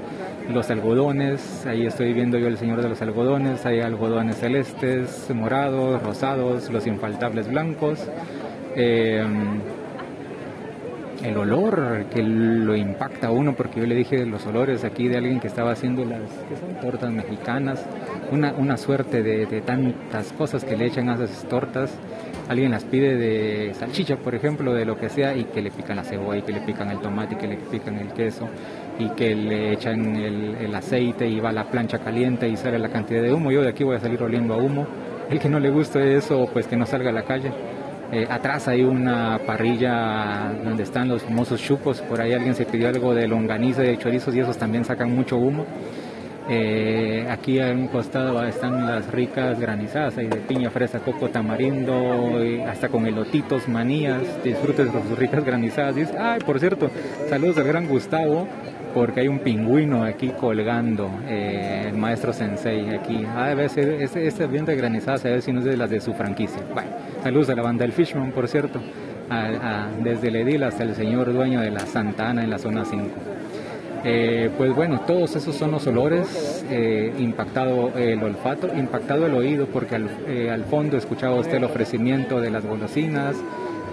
Los 0.51 0.69
algodones, 0.69 1.65
ahí 1.65 1.85
estoy 1.85 2.13
viendo 2.13 2.37
yo 2.37 2.47
el 2.47 2.57
señor 2.57 2.81
de 2.81 2.89
los 2.89 3.01
algodones, 3.01 3.65
hay 3.65 3.81
algodones 3.81 4.37
celestes, 4.37 5.29
morados, 5.33 6.01
rosados, 6.01 6.69
los 6.71 6.87
infaltables 6.87 7.49
blancos. 7.49 7.99
Em, 8.75 9.59
el 11.23 11.37
olor 11.37 12.05
que 12.13 12.21
lo 12.21 12.75
impacta 12.75 13.27
a 13.27 13.31
uno, 13.31 13.55
porque 13.55 13.79
yo 13.79 13.87
le 13.87 13.95
dije 13.95 14.25
los 14.25 14.45
olores 14.45 14.83
aquí 14.83 15.07
de 15.07 15.17
alguien 15.17 15.39
que 15.39 15.47
estaba 15.47 15.71
haciendo 15.71 16.05
las 16.05 16.21
tortas 16.81 17.11
mexicanas, 17.11 17.83
una, 18.31 18.53
una 18.53 18.77
suerte 18.77 19.23
de, 19.23 19.45
de 19.45 19.61
tantas 19.61 20.31
cosas 20.33 20.63
que 20.63 20.77
le 20.77 20.85
echan 20.85 21.09
a 21.09 21.15
esas 21.15 21.45
tortas 21.45 21.91
alguien 22.47 22.71
las 22.71 22.83
pide 22.83 23.15
de 23.15 23.73
salchicha, 23.73 24.17
por 24.17 24.35
ejemplo, 24.35 24.73
de 24.73 24.85
lo 24.85 24.97
que 24.97 25.09
sea, 25.09 25.35
y 25.35 25.45
que 25.45 25.61
le 25.61 25.71
pican 25.71 25.95
la 25.95 26.03
cebolla, 26.03 26.39
y 26.39 26.41
que 26.43 26.53
le 26.53 26.61
pican 26.61 26.89
el 26.91 26.99
tomate, 26.99 27.35
y 27.35 27.37
que 27.37 27.47
le 27.47 27.57
pican 27.57 27.97
el 27.97 28.09
queso, 28.13 28.47
y 28.99 29.09
que 29.09 29.35
le 29.35 29.73
echan 29.73 30.15
el, 30.15 30.73
aceite 30.75 31.27
y 31.27 31.39
va 31.39 31.49
a 31.49 31.53
la 31.53 31.63
plancha 31.69 31.99
caliente 31.99 32.49
y 32.49 32.57
sale 32.57 32.77
la 32.77 32.89
cantidad 32.89 33.21
de 33.21 33.33
humo. 33.33 33.49
Yo 33.49 33.61
de 33.61 33.69
aquí 33.69 33.83
voy 33.83 33.95
a 33.95 33.99
salir 33.99 34.21
oliendo 34.21 34.53
a 34.53 34.57
humo. 34.57 34.85
El 35.29 35.39
que 35.39 35.47
no 35.47 35.59
le 35.59 35.69
guste 35.69 36.17
eso, 36.17 36.49
pues 36.51 36.67
que 36.67 36.75
no 36.75 36.85
salga 36.85 37.11
a 37.11 37.13
la 37.13 37.23
calle. 37.23 37.51
Eh, 38.11 38.27
atrás 38.29 38.67
hay 38.67 38.83
una 38.83 39.39
parrilla 39.45 40.51
donde 40.63 40.83
están 40.83 41.07
los 41.07 41.23
famosos 41.23 41.61
chupos. 41.61 42.01
Por 42.01 42.21
ahí 42.21 42.33
alguien 42.33 42.55
se 42.55 42.65
pidió 42.65 42.89
algo 42.89 43.15
de 43.15 43.27
longaniza 43.27 43.83
y 43.83 43.87
de 43.87 43.97
chorizos 43.97 44.35
y 44.35 44.41
esos 44.41 44.57
también 44.57 44.83
sacan 44.83 45.15
mucho 45.15 45.37
humo. 45.37 45.65
Eh, 46.47 47.27
aquí 47.29 47.59
a 47.59 47.71
un 47.71 47.87
costado 47.87 48.43
están 48.45 48.85
las 48.85 49.11
ricas 49.11 49.59
granizadas, 49.59 50.17
hay 50.17 50.27
de 50.27 50.37
piña, 50.37 50.69
fresa, 50.69 50.99
coco, 50.99 51.29
tamarindo, 51.29 52.39
hasta 52.67 52.89
con 52.89 53.07
elotitos, 53.07 53.67
manías, 53.67 54.21
disfrutes 54.43 54.93
de 54.93 55.01
sus 55.01 55.17
ricas 55.17 55.43
granizadas. 55.43 55.95
Dice, 55.95 56.15
ay, 56.17 56.39
por 56.45 56.59
cierto, 56.59 56.89
saludos 57.29 57.57
al 57.57 57.63
gran 57.65 57.87
Gustavo, 57.87 58.47
porque 58.93 59.21
hay 59.21 59.27
un 59.27 59.39
pingüino 59.39 60.03
aquí 60.03 60.29
colgando, 60.29 61.09
eh, 61.27 61.85
el 61.87 61.97
maestro 61.97 62.31
Sensei 62.31 62.95
aquí. 62.95 63.25
Ah, 63.35 63.49
debe 63.49 63.67
ser, 63.67 64.01
ese, 64.01 64.27
ese 64.27 64.45
bien 64.45 64.65
de 64.65 64.75
granizadas, 64.75 65.25
a 65.25 65.29
ver 65.29 65.41
si 65.41 65.51
no 65.51 65.59
es 65.59 65.65
de 65.65 65.77
las 65.77 65.89
de 65.89 65.99
su 65.99 66.13
franquicia. 66.13 66.61
Bueno, 66.73 66.91
saludos 67.23 67.49
a 67.49 67.55
la 67.55 67.63
banda 67.63 67.83
del 67.83 67.91
Fishman, 67.91 68.31
por 68.31 68.47
cierto, 68.47 68.79
desde 70.03 70.27
el 70.27 70.35
edil 70.35 70.63
hasta 70.63 70.83
el 70.83 70.93
señor 70.93 71.33
dueño 71.33 71.61
de 71.61 71.71
la 71.71 71.79
Santa 71.79 72.29
Ana 72.29 72.43
en 72.43 72.51
la 72.51 72.59
zona 72.59 72.85
5. 72.85 73.34
Eh, 74.07 74.51
pues 74.55 74.75
bueno, 74.75 75.01
todos 75.01 75.35
esos 75.35 75.55
son 75.55 75.71
los 75.71 75.87
olores, 75.87 76.63
eh, 76.69 77.11
impactado 77.17 77.91
el 77.97 78.21
olfato, 78.21 78.69
impactado 78.77 79.25
el 79.25 79.33
oído, 79.33 79.65
porque 79.65 79.99
eh, 80.27 80.51
al, 80.51 80.63
fondo 80.65 80.95
escuchaba 80.95 81.33
usted 81.37 81.55
el 81.55 81.63
ofrecimiento 81.63 82.39
de 82.39 82.51
las 82.51 82.63
golosinas, 82.63 83.35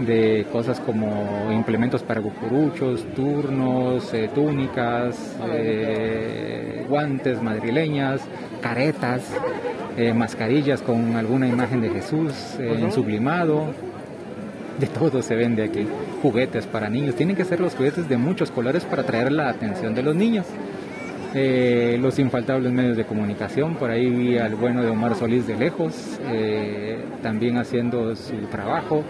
de 0.01 0.47
cosas 0.53 0.81
como 0.81 1.51
implementos 1.51 2.03
para 2.03 2.21
cucuruchos, 2.21 3.07
turnos, 3.15 4.13
túnicas, 4.35 5.37
guantes 6.89 7.43
madrileñas, 7.43 8.21
caretas, 8.61 9.23
mascarillas 10.15 10.83
con 10.83 11.17
alguna 11.17 11.47
imagen 11.47 11.81
de 11.83 11.91
Jesús 11.91 12.33
en 12.59 12.91
sublimado, 12.91 13.69
de 14.83 14.89
todo 14.89 15.23
se 15.23 15.37
vende 15.37 15.63
aquí. 15.63 15.87
Juguetes 16.23 16.67
para 16.67 16.89
niños. 16.91 17.15
Tienen 17.15 17.37
que 17.37 17.45
ser 17.45 17.61
los 17.61 17.77
juguetes 17.77 18.09
de 18.09 18.17
muchos 18.17 18.51
colores 18.51 18.85
para 18.85 19.03
atraer 19.03 19.31
la 19.31 19.49
atención 19.49 19.95
de 19.95 20.03
los 20.03 20.17
niños. 20.17 20.45
Eh, 21.35 21.99
los 22.01 22.19
infaltables 22.19 22.73
medios 22.73 22.97
de 22.97 23.05
comunicación, 23.05 23.77
por 23.77 23.91
ahí 23.91 24.11
vi 24.11 24.39
al 24.39 24.57
bueno 24.57 24.83
de 24.83 24.91
Omar 24.91 25.15
Solís 25.15 25.47
de 25.47 25.57
lejos, 25.57 26.19
eh, 26.27 27.03
también 27.23 27.59
haciendo 27.59 28.15
su 28.17 28.37
trabajo. 28.51 29.05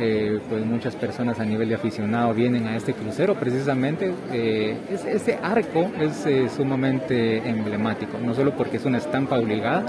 Eh, 0.00 0.40
pues 0.48 0.64
muchas 0.66 0.96
personas 0.96 1.38
a 1.38 1.44
nivel 1.44 1.68
de 1.68 1.76
aficionado 1.76 2.34
vienen 2.34 2.66
a 2.66 2.76
este 2.76 2.94
crucero 2.94 3.34
precisamente. 3.34 4.12
ese 4.32 5.38
arco 5.42 5.90
es 6.00 6.26
sumamente 6.52 7.48
emblemático, 7.48 8.18
no 8.18 8.34
solo 8.34 8.52
porque 8.56 8.78
es 8.78 8.84
una 8.84 8.98
estampa 8.98 9.38
obligada, 9.38 9.84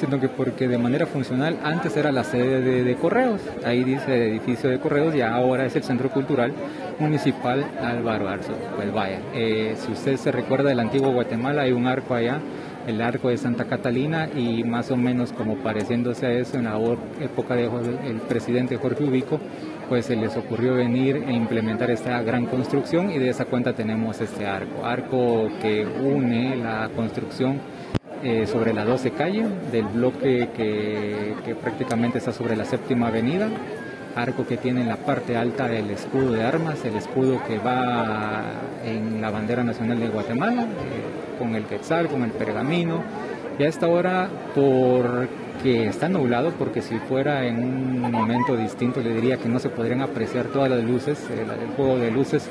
sino 0.00 0.18
que 0.18 0.28
porque 0.28 0.66
de 0.66 0.78
manera 0.78 1.04
funcional 1.06 1.58
antes 1.62 1.94
era 1.96 2.10
la 2.10 2.24
sede 2.24 2.82
de, 2.84 2.94
correos, 2.96 3.40
ahí 3.64 3.84
dice 3.84 4.28
edificio 4.28 4.70
de 4.70 4.78
correos 4.78 5.14
y 5.14 5.20
ahora 5.20 5.66
es 5.66 5.76
el 5.76 5.82
centro 5.82 6.10
cultural 6.10 6.52
municipal 6.98 7.64
Álvaro 7.82 8.28
Arzo. 8.28 8.52
Pues 8.76 8.92
vaya, 8.92 9.20
eh, 9.34 9.74
si 9.76 9.92
usted 9.92 10.16
se 10.16 10.32
recuerda 10.32 10.70
del 10.70 10.80
antiguo 10.80 11.12
Guatemala, 11.12 11.62
hay 11.62 11.72
un 11.72 11.86
arco 11.86 12.14
allá, 12.14 12.40
el 12.86 13.00
arco 13.00 13.28
de 13.28 13.36
Santa 13.36 13.64
Catalina 13.64 14.28
y 14.34 14.64
más 14.64 14.90
o 14.90 14.96
menos 14.96 15.32
como 15.32 15.56
pareciéndose 15.56 16.26
a 16.26 16.32
eso 16.32 16.58
en 16.58 16.64
la 16.64 16.78
época 17.20 17.54
del 17.54 18.20
presidente 18.28 18.76
Jorge 18.76 19.04
Ubico, 19.04 19.40
pues 19.88 20.06
se 20.06 20.16
les 20.16 20.36
ocurrió 20.36 20.74
venir 20.74 21.16
e 21.26 21.32
implementar 21.32 21.90
esta 21.90 22.22
gran 22.22 22.46
construcción 22.46 23.10
y 23.10 23.18
de 23.18 23.28
esa 23.28 23.44
cuenta 23.44 23.72
tenemos 23.72 24.20
este 24.20 24.46
arco, 24.46 24.84
arco 24.84 25.48
que 25.60 25.84
une 25.84 26.56
la 26.56 26.88
construcción 26.94 27.60
eh, 28.22 28.46
sobre 28.46 28.74
la 28.74 28.84
12 28.84 29.12
calle, 29.12 29.46
del 29.72 29.86
bloque 29.86 30.50
que, 30.54 31.54
prácticamente 31.54 32.18
está 32.18 32.32
sobre 32.32 32.54
la 32.54 32.66
séptima 32.66 33.08
avenida, 33.08 33.48
arco 34.16 34.46
que 34.46 34.56
tiene 34.56 34.82
en 34.82 34.88
la 34.88 34.96
parte 34.96 35.36
alta 35.36 35.72
el 35.72 35.90
escudo 35.90 36.32
de 36.32 36.42
armas, 36.42 36.84
el 36.84 36.96
escudo 36.96 37.40
que 37.46 37.58
va 37.58 38.42
en 38.84 39.20
la 39.20 39.30
bandera 39.30 39.64
nacional 39.64 40.00
de 40.00 40.08
Guatemala, 40.08 40.62
eh, 40.62 41.38
con 41.38 41.54
el 41.54 41.64
quetzal, 41.64 42.08
con 42.08 42.22
el 42.22 42.30
pergamino. 42.30 43.02
Y 43.58 43.64
a 43.64 43.68
esta 43.68 43.88
hora, 43.88 44.28
porque 44.54 45.86
está 45.86 46.08
nublado, 46.08 46.52
porque 46.52 46.80
si 46.80 46.98
fuera 46.98 47.46
en 47.46 47.62
un 47.62 48.00
momento 48.10 48.56
distinto 48.56 49.00
le 49.00 49.12
diría 49.12 49.36
que 49.36 49.48
no 49.48 49.58
se 49.58 49.68
podrían 49.68 50.00
apreciar 50.00 50.46
todas 50.46 50.70
las 50.70 50.82
luces, 50.82 51.18
el, 51.30 51.40
el 51.40 51.68
juego 51.76 51.98
de 51.98 52.10
luces 52.10 52.48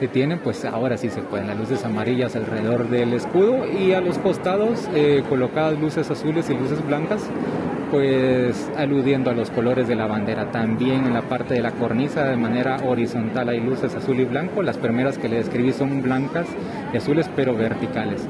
que 0.00 0.08
tienen, 0.08 0.38
pues 0.38 0.64
ahora 0.64 0.96
sí 0.96 1.10
se 1.10 1.20
pueden. 1.20 1.46
Las 1.46 1.58
luces 1.58 1.84
amarillas 1.84 2.34
alrededor 2.34 2.88
del 2.88 3.12
escudo 3.12 3.66
y 3.70 3.92
a 3.92 4.00
los 4.00 4.18
costados 4.18 4.88
eh, 4.94 5.22
colocadas 5.28 5.78
luces 5.78 6.10
azules 6.10 6.48
y 6.48 6.54
luces 6.54 6.84
blancas, 6.86 7.22
pues 7.90 8.70
aludiendo 8.76 9.30
a 9.30 9.34
los 9.34 9.50
colores 9.50 9.88
de 9.88 9.96
la 9.96 10.06
bandera. 10.06 10.50
También 10.50 11.06
en 11.06 11.14
la 11.14 11.22
parte 11.22 11.54
de 11.54 11.60
la 11.60 11.72
cornisa 11.72 12.24
de 12.24 12.36
manera 12.36 12.78
horizontal 12.86 13.48
hay 13.48 13.60
luces 13.60 13.94
azul 13.94 14.20
y 14.20 14.24
blanco. 14.24 14.62
Las 14.62 14.78
primeras 14.78 15.18
que 15.18 15.28
le 15.28 15.36
describí 15.36 15.72
son 15.72 16.02
blancas 16.02 16.46
y 16.92 16.96
azules 16.96 17.30
pero 17.34 17.54
verticales 17.54 18.26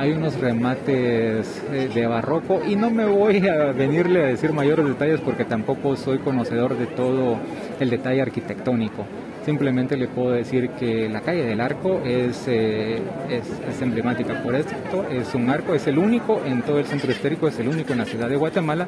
hay 0.00 0.12
unos 0.12 0.40
remates 0.40 1.62
eh, 1.70 1.90
de 1.94 2.06
barroco 2.06 2.62
y 2.66 2.74
no 2.74 2.90
me 2.90 3.04
voy 3.04 3.46
a 3.46 3.72
venirle 3.72 4.24
a 4.24 4.26
decir 4.28 4.50
mayores 4.50 4.86
detalles 4.86 5.20
porque 5.20 5.44
tampoco 5.44 5.94
soy 5.94 6.18
conocedor 6.20 6.78
de 6.78 6.86
todo 6.86 7.36
el 7.78 7.90
detalle 7.90 8.22
arquitectónico. 8.22 9.04
Simplemente 9.44 9.98
le 9.98 10.08
puedo 10.08 10.30
decir 10.30 10.70
que 10.70 11.06
la 11.10 11.20
calle 11.20 11.44
del 11.44 11.60
arco 11.60 12.00
es, 12.04 12.44
eh, 12.46 12.98
es, 13.28 13.82
emblemática 13.82 14.42
por 14.42 14.54
esto. 14.54 14.74
Es 15.10 15.34
un 15.34 15.50
arco, 15.50 15.74
es 15.74 15.86
el 15.86 15.98
único 15.98 16.40
en 16.46 16.62
todo 16.62 16.78
el 16.78 16.86
centro 16.86 17.10
histórico, 17.10 17.48
es 17.48 17.58
el 17.58 17.68
único 17.68 17.92
en 17.92 17.98
la 17.98 18.04
ciudad 18.06 18.28
de 18.28 18.36
Guatemala. 18.36 18.86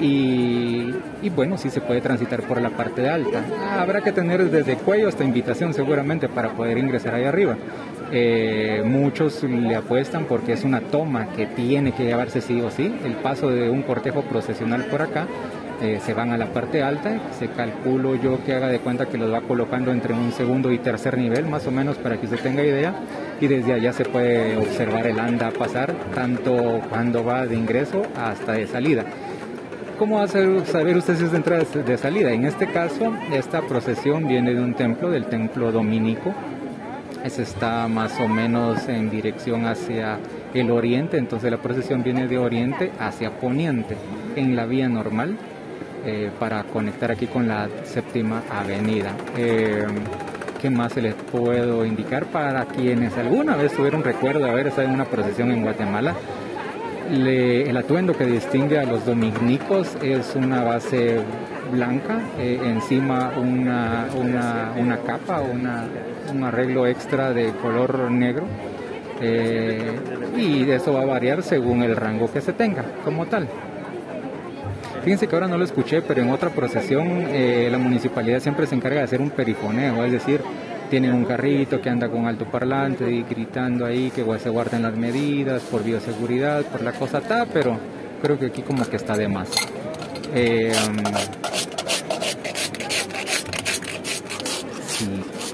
Y, 0.00 0.92
bueno, 1.34 1.58
sí 1.58 1.70
se 1.70 1.80
puede 1.80 2.00
transitar 2.00 2.42
por 2.42 2.60
la 2.60 2.70
parte 2.70 3.08
alta. 3.08 3.42
Habrá 3.78 4.00
que 4.00 4.12
tener 4.12 4.48
desde 4.48 4.76
cuello 4.76 5.08
hasta 5.08 5.24
invitación 5.24 5.74
seguramente 5.74 6.28
para 6.28 6.50
poder 6.50 6.78
ingresar 6.78 7.14
ahí 7.14 7.24
arriba. 7.24 7.56
Eh, 8.10 8.82
muchos 8.84 9.42
le 9.42 9.76
apuestan 9.76 10.24
porque 10.24 10.54
es 10.54 10.64
una 10.64 10.80
toma 10.80 11.28
que 11.32 11.46
tiene 11.46 11.92
que 11.92 12.04
llevarse 12.04 12.40
sí 12.40 12.60
o 12.60 12.70
sí. 12.70 12.92
El 13.04 13.14
paso 13.14 13.50
de 13.50 13.68
un 13.68 13.82
cortejo 13.82 14.22
procesional 14.22 14.84
por 14.86 15.02
acá 15.02 15.26
eh, 15.80 16.00
se 16.04 16.12
van 16.12 16.32
a 16.32 16.36
la 16.36 16.46
parte 16.46 16.82
alta, 16.82 17.20
se 17.38 17.48
calculo 17.48 18.16
yo 18.16 18.44
que 18.44 18.52
haga 18.52 18.68
de 18.68 18.80
cuenta 18.80 19.06
que 19.06 19.16
los 19.16 19.32
va 19.32 19.42
colocando 19.42 19.92
entre 19.92 20.12
un 20.12 20.32
segundo 20.32 20.72
y 20.72 20.78
tercer 20.78 21.16
nivel, 21.16 21.46
más 21.46 21.68
o 21.68 21.70
menos 21.70 21.96
para 21.98 22.16
que 22.16 22.26
usted 22.26 22.40
tenga 22.40 22.64
idea, 22.64 22.94
y 23.40 23.46
desde 23.46 23.74
allá 23.74 23.92
se 23.92 24.04
puede 24.04 24.56
observar 24.56 25.06
el 25.06 25.20
anda 25.20 25.52
pasar, 25.52 25.94
tanto 26.16 26.80
cuando 26.90 27.24
va 27.24 27.46
de 27.46 27.54
ingreso 27.54 28.02
hasta 28.16 28.54
de 28.54 28.66
salida. 28.66 29.04
¿Cómo 30.00 30.16
va 30.16 30.24
a 30.24 30.28
saber 30.28 30.96
usted 30.96 31.16
si 31.16 31.24
es 31.24 31.30
de 31.30 31.36
entrada 31.36 31.64
de 31.64 31.96
salida? 31.96 32.32
En 32.32 32.44
este 32.44 32.66
caso, 32.68 33.12
esta 33.32 33.62
procesión 33.62 34.26
viene 34.26 34.54
de 34.54 34.60
un 34.60 34.74
templo, 34.74 35.10
del 35.10 35.26
templo 35.26 35.70
dominico. 35.70 36.34
Está 37.36 37.88
más 37.88 38.18
o 38.20 38.26
menos 38.26 38.88
en 38.88 39.10
dirección 39.10 39.66
hacia 39.66 40.18
el 40.54 40.70
oriente, 40.70 41.18
entonces 41.18 41.50
la 41.50 41.58
procesión 41.58 42.02
viene 42.02 42.26
de 42.26 42.38
oriente 42.38 42.90
hacia 42.98 43.38
poniente 43.38 43.96
en 44.34 44.56
la 44.56 44.64
vía 44.64 44.88
normal 44.88 45.36
eh, 46.06 46.30
para 46.40 46.64
conectar 46.64 47.10
aquí 47.10 47.26
con 47.26 47.46
la 47.46 47.68
séptima 47.84 48.42
avenida. 48.50 49.12
Eh, 49.36 49.86
¿Qué 50.60 50.70
más 50.70 50.94
se 50.94 51.02
les 51.02 51.14
puedo 51.14 51.84
indicar 51.84 52.24
para 52.26 52.64
quienes 52.64 53.16
alguna 53.18 53.56
vez 53.56 53.72
tuvieron 53.74 54.02
recuerdo 54.02 54.40
de 54.40 54.50
haber 54.50 54.68
estado 54.68 54.88
en 54.88 54.94
una 54.94 55.04
procesión 55.04 55.52
en 55.52 55.62
Guatemala? 55.62 56.14
el 57.10 57.74
atuendo 57.74 58.14
que 58.14 58.26
distingue 58.26 58.78
a 58.78 58.84
los 58.84 59.06
dominicos 59.06 59.96
es 60.02 60.34
una 60.34 60.62
base 60.62 61.20
blanca, 61.70 62.20
eh, 62.38 62.60
encima 62.64 63.32
una, 63.36 64.06
una, 64.14 64.72
una 64.76 64.98
capa, 64.98 65.40
una, 65.40 65.84
un 66.32 66.44
arreglo 66.44 66.86
extra 66.86 67.32
de 67.32 67.52
color 67.62 68.10
negro. 68.10 68.46
y 70.36 70.70
eso 70.70 70.92
va 70.92 71.02
a 71.02 71.06
variar 71.06 71.42
según 71.42 71.82
el 71.82 71.96
rango 71.96 72.30
que 72.32 72.40
se 72.40 72.52
tenga 72.52 72.84
como 73.04 73.26
tal. 73.26 73.48
Fíjense 75.02 75.26
que 75.26 75.36
ahora 75.36 75.48
no 75.48 75.56
lo 75.56 75.64
escuché, 75.64 76.02
pero 76.02 76.22
en 76.22 76.30
otra 76.30 76.50
procesión 76.50 77.08
eh, 77.28 77.68
la 77.70 77.78
municipalidad 77.78 78.40
siempre 78.40 78.66
se 78.66 78.74
encarga 78.74 78.98
de 78.98 79.04
hacer 79.04 79.20
un 79.20 79.30
perifoneo, 79.30 80.04
es 80.04 80.12
decir, 80.12 80.40
tienen 80.90 81.14
un 81.14 81.24
carrito 81.24 81.80
que 81.80 81.88
anda 81.88 82.08
con 82.08 82.26
alto 82.26 82.44
parlante 82.44 83.10
y 83.10 83.22
gritando 83.22 83.86
ahí 83.86 84.10
que 84.10 84.24
se 84.38 84.50
guarden 84.50 84.82
las 84.82 84.96
medidas 84.96 85.62
por 85.62 85.84
bioseguridad, 85.84 86.62
por 86.64 86.82
la 86.82 86.92
cosa 86.92 87.18
está, 87.18 87.46
pero 87.46 87.78
creo 88.22 88.38
que 88.38 88.46
aquí 88.46 88.62
como 88.62 88.84
que 88.84 88.96
está 88.96 89.16
de 89.16 89.28
más. 89.28 89.48
Eh, 90.34 90.72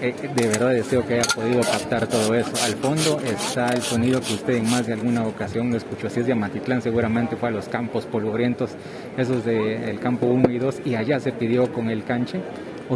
Eh, 0.04 0.14
de 0.37 0.49
verdad 0.49 0.71
deseo 0.71 1.07
que 1.07 1.14
haya 1.14 1.35
podido 1.35 1.62
captar 1.62 2.07
todo 2.07 2.35
eso. 2.35 2.50
Al 2.62 2.75
fondo 2.75 3.19
está 3.25 3.69
el 3.69 3.81
sonido 3.81 4.21
que 4.21 4.35
usted 4.35 4.57
en 4.57 4.71
más 4.71 4.87
de 4.87 4.93
alguna 4.93 5.26
ocasión 5.26 5.71
lo 5.71 5.78
escuchó. 5.78 6.11
Si 6.11 6.21
es 6.21 6.26
de 6.26 6.33
Amatitlán, 6.33 6.83
seguramente 6.83 7.37
fue 7.37 7.49
a 7.49 7.52
los 7.52 7.71
campos 7.71 8.04
polvorientos, 8.04 8.73
esos 9.16 9.47
del 9.47 9.99
campo 10.00 10.26
1 10.26 10.50
y 10.50 10.59
2, 10.59 10.83
y 10.85 10.97
allá 10.97 11.21
se 11.21 11.33
pidió 11.33 11.73
con 11.73 11.88
el 11.88 12.04
canche 12.04 12.40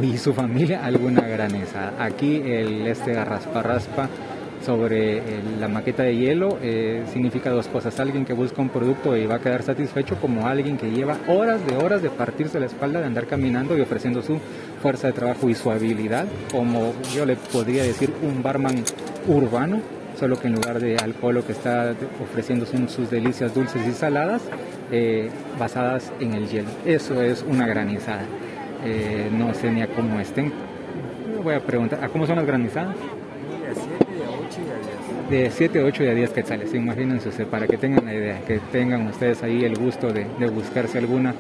y 0.03 0.19
su 0.19 0.35
familia 0.35 0.85
alguna 0.85 1.23
graneza. 1.23 1.93
Aquí 1.99 2.43
el 2.45 2.87
este 2.87 3.25
raspa 3.25 3.63
raspa 3.63 4.09
sobre 4.65 5.23
la 5.59 5.69
maqueta 5.69 6.03
de 6.03 6.17
hielo 6.17 6.59
eh, 6.63 7.05
significa 7.13 7.51
dos 7.51 7.69
cosas. 7.69 7.99
Alguien 8.01 8.25
que 8.25 8.33
busca 8.33 8.61
un 8.61 8.69
producto 8.69 9.17
y 9.17 9.27
va 9.27 9.37
a 9.37 9.39
quedar 9.41 9.63
satisfecho 9.63 10.17
como 10.17 10.47
alguien 10.47 10.77
que 10.77 10.91
lleva 10.91 11.17
horas 11.29 11.65
de 11.67 11.77
horas 11.77 12.03
de 12.03 12.11
partirse 12.11 12.61
la 12.61 12.67
espalda, 12.67 13.01
de 13.01 13.07
andar 13.07 13.27
caminando 13.27 13.77
y 13.77 13.81
ofreciendo 13.81 14.23
su 14.23 14.39
fuerza 14.83 15.09
de 15.09 15.13
trabajo 15.13 15.49
y 15.49 15.55
su 15.55 15.71
habilidad, 15.71 16.27
como 16.51 16.93
yo 17.15 17.27
le 17.27 17.37
podría 17.37 17.83
decir 17.83 18.13
un 18.23 18.43
barman 18.43 18.85
urbano, 19.27 19.81
solo 20.19 20.39
que 20.39 20.49
en 20.49 20.55
lugar 20.55 20.81
de 20.81 20.97
alcohol 20.97 21.37
lo 21.37 21.47
que 21.47 21.53
está 21.53 21.95
ofreciendo 22.23 22.67
son 22.67 22.89
sus 22.89 23.11
delicias 23.11 23.55
dulces 23.55 23.87
y 23.87 23.93
saladas 23.93 24.43
eh, 24.91 25.31
basadas 25.59 26.13
en 26.21 26.35
el 26.35 26.49
hielo. 26.49 26.69
Eso 26.85 27.23
es 27.23 27.45
una 27.49 27.67
granizada. 27.67 28.25
Eh, 28.85 29.29
no 29.33 29.55
sé 29.55 29.71
ni 29.71 29.83
a 29.83 29.89
cómo 29.89 30.21
estén. 30.21 30.53
Voy 31.43 31.55
a 31.55 31.61
preguntar, 31.61 32.03
¿a 32.03 32.09
cómo 32.09 32.27
son 32.27 32.37
las 32.37 32.47
granizadas? 32.47 32.97
De 35.31 35.51
7, 35.51 35.83
8 35.83 36.05
y 36.05 36.07
a 36.07 36.15
10 36.15 36.31
quetzales, 36.31 36.75
imagínense 36.75 37.31
para 37.45 37.67
que 37.67 37.77
tengan 37.77 38.05
la 38.05 38.15
idea, 38.15 38.41
que 38.47 38.59
tengan 38.73 39.07
ustedes 39.07 39.43
ahí 39.43 39.65
el 39.65 39.77
gusto 39.77 40.13
de, 40.13 40.25
buscarse 40.49 40.99
alguna, 40.99 41.35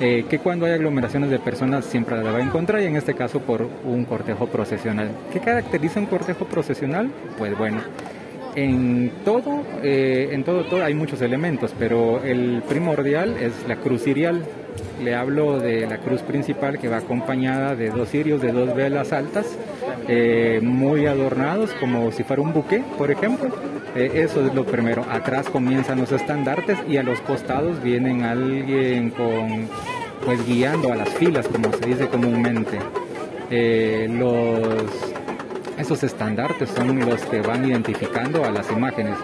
eh, 0.00 0.24
que 0.28 0.38
cuando 0.38 0.66
hay 0.66 0.72
aglomeraciones 0.72 1.30
de 1.30 1.38
personas 1.38 1.84
siempre 1.84 2.22
la 2.22 2.32
va 2.32 2.38
a 2.38 2.42
encontrar 2.42 2.82
y 2.82 2.86
en 2.86 2.96
este 2.96 3.14
caso 3.14 3.40
por 3.40 3.68
un 3.84 4.04
cortejo 4.04 4.46
procesional. 4.46 5.10
¿Qué 5.32 5.40
caracteriza 5.40 6.00
un 6.00 6.06
cortejo 6.06 6.44
procesional? 6.46 7.10
Pues 7.38 7.56
bueno, 7.56 7.80
en 8.56 9.12
todo, 9.24 9.62
eh, 9.82 10.30
en 10.32 10.42
todo, 10.42 10.64
todo 10.64 10.84
hay 10.84 10.94
muchos 10.94 11.20
elementos, 11.22 11.74
pero 11.78 12.22
el 12.24 12.62
primordial 12.68 13.36
es 13.36 13.52
la 13.68 13.76
cruz 13.76 14.06
irial. 14.06 14.44
Le 15.02 15.14
hablo 15.14 15.58
de 15.58 15.86
la 15.86 15.98
cruz 15.98 16.22
principal 16.22 16.78
que 16.78 16.88
va 16.88 16.98
acompañada 16.98 17.74
de 17.74 17.90
dos 17.90 18.08
cirios 18.10 18.40
de 18.40 18.52
dos 18.52 18.74
velas 18.74 19.12
altas 19.12 19.46
eh, 20.08 20.60
muy 20.62 21.06
adornados, 21.06 21.70
como 21.80 22.10
si 22.12 22.24
fuera 22.24 22.42
un 22.42 22.52
buque, 22.52 22.82
por 22.96 23.10
ejemplo. 23.10 23.50
Eh, 23.94 24.10
eso 24.14 24.46
es 24.46 24.54
lo 24.54 24.64
primero. 24.64 25.04
Atrás 25.10 25.48
comienzan 25.48 26.00
los 26.00 26.12
estandartes 26.12 26.78
y 26.88 26.96
a 26.96 27.02
los 27.02 27.20
costados 27.20 27.82
vienen 27.82 28.22
alguien 28.22 29.10
con, 29.10 29.68
pues 30.24 30.44
guiando 30.46 30.92
a 30.92 30.96
las 30.96 31.10
filas, 31.10 31.46
como 31.48 31.72
se 31.72 31.86
dice 31.86 32.08
comúnmente. 32.08 32.78
Eh, 33.50 34.08
los, 34.10 34.84
esos 35.78 36.02
estandartes 36.02 36.70
son 36.70 36.98
los 37.00 37.20
que 37.26 37.40
van 37.40 37.64
identificando 37.64 38.44
a 38.44 38.50
las 38.50 38.70
imágenes. 38.70 39.16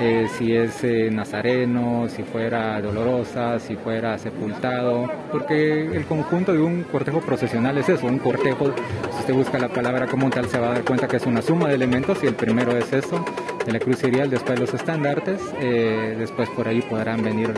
Eh, 0.00 0.26
si 0.36 0.56
es 0.56 0.82
eh, 0.84 1.10
nazareno, 1.10 2.08
si 2.08 2.22
fuera 2.22 2.80
dolorosa, 2.80 3.58
si 3.58 3.76
fuera 3.76 4.18
sepultado, 4.18 5.08
porque 5.30 5.86
el 5.86 6.04
conjunto 6.06 6.52
de 6.52 6.60
un 6.60 6.84
cortejo 6.84 7.20
procesional 7.20 7.78
es 7.78 7.88
eso, 7.88 8.06
un 8.06 8.18
cortejo, 8.18 8.72
si 9.12 9.20
usted 9.20 9.34
busca 9.34 9.58
la 9.58 9.68
palabra 9.68 10.06
como 10.06 10.30
tal 10.30 10.48
se 10.48 10.58
va 10.58 10.68
a 10.68 10.72
dar 10.74 10.84
cuenta 10.84 11.06
que 11.06 11.16
es 11.16 11.26
una 11.26 11.42
suma 11.42 11.68
de 11.68 11.74
elementos 11.74 12.22
y 12.22 12.26
el 12.26 12.34
primero 12.34 12.76
es 12.76 12.92
eso, 12.92 13.24
de 13.64 13.72
la 13.72 13.78
cruz 13.78 14.02
irial, 14.02 14.30
después 14.30 14.58
los 14.58 14.74
estandartes, 14.74 15.40
eh, 15.60 16.16
después 16.18 16.48
por 16.50 16.66
ahí 16.66 16.82
podrán 16.82 17.22
venir 17.22 17.52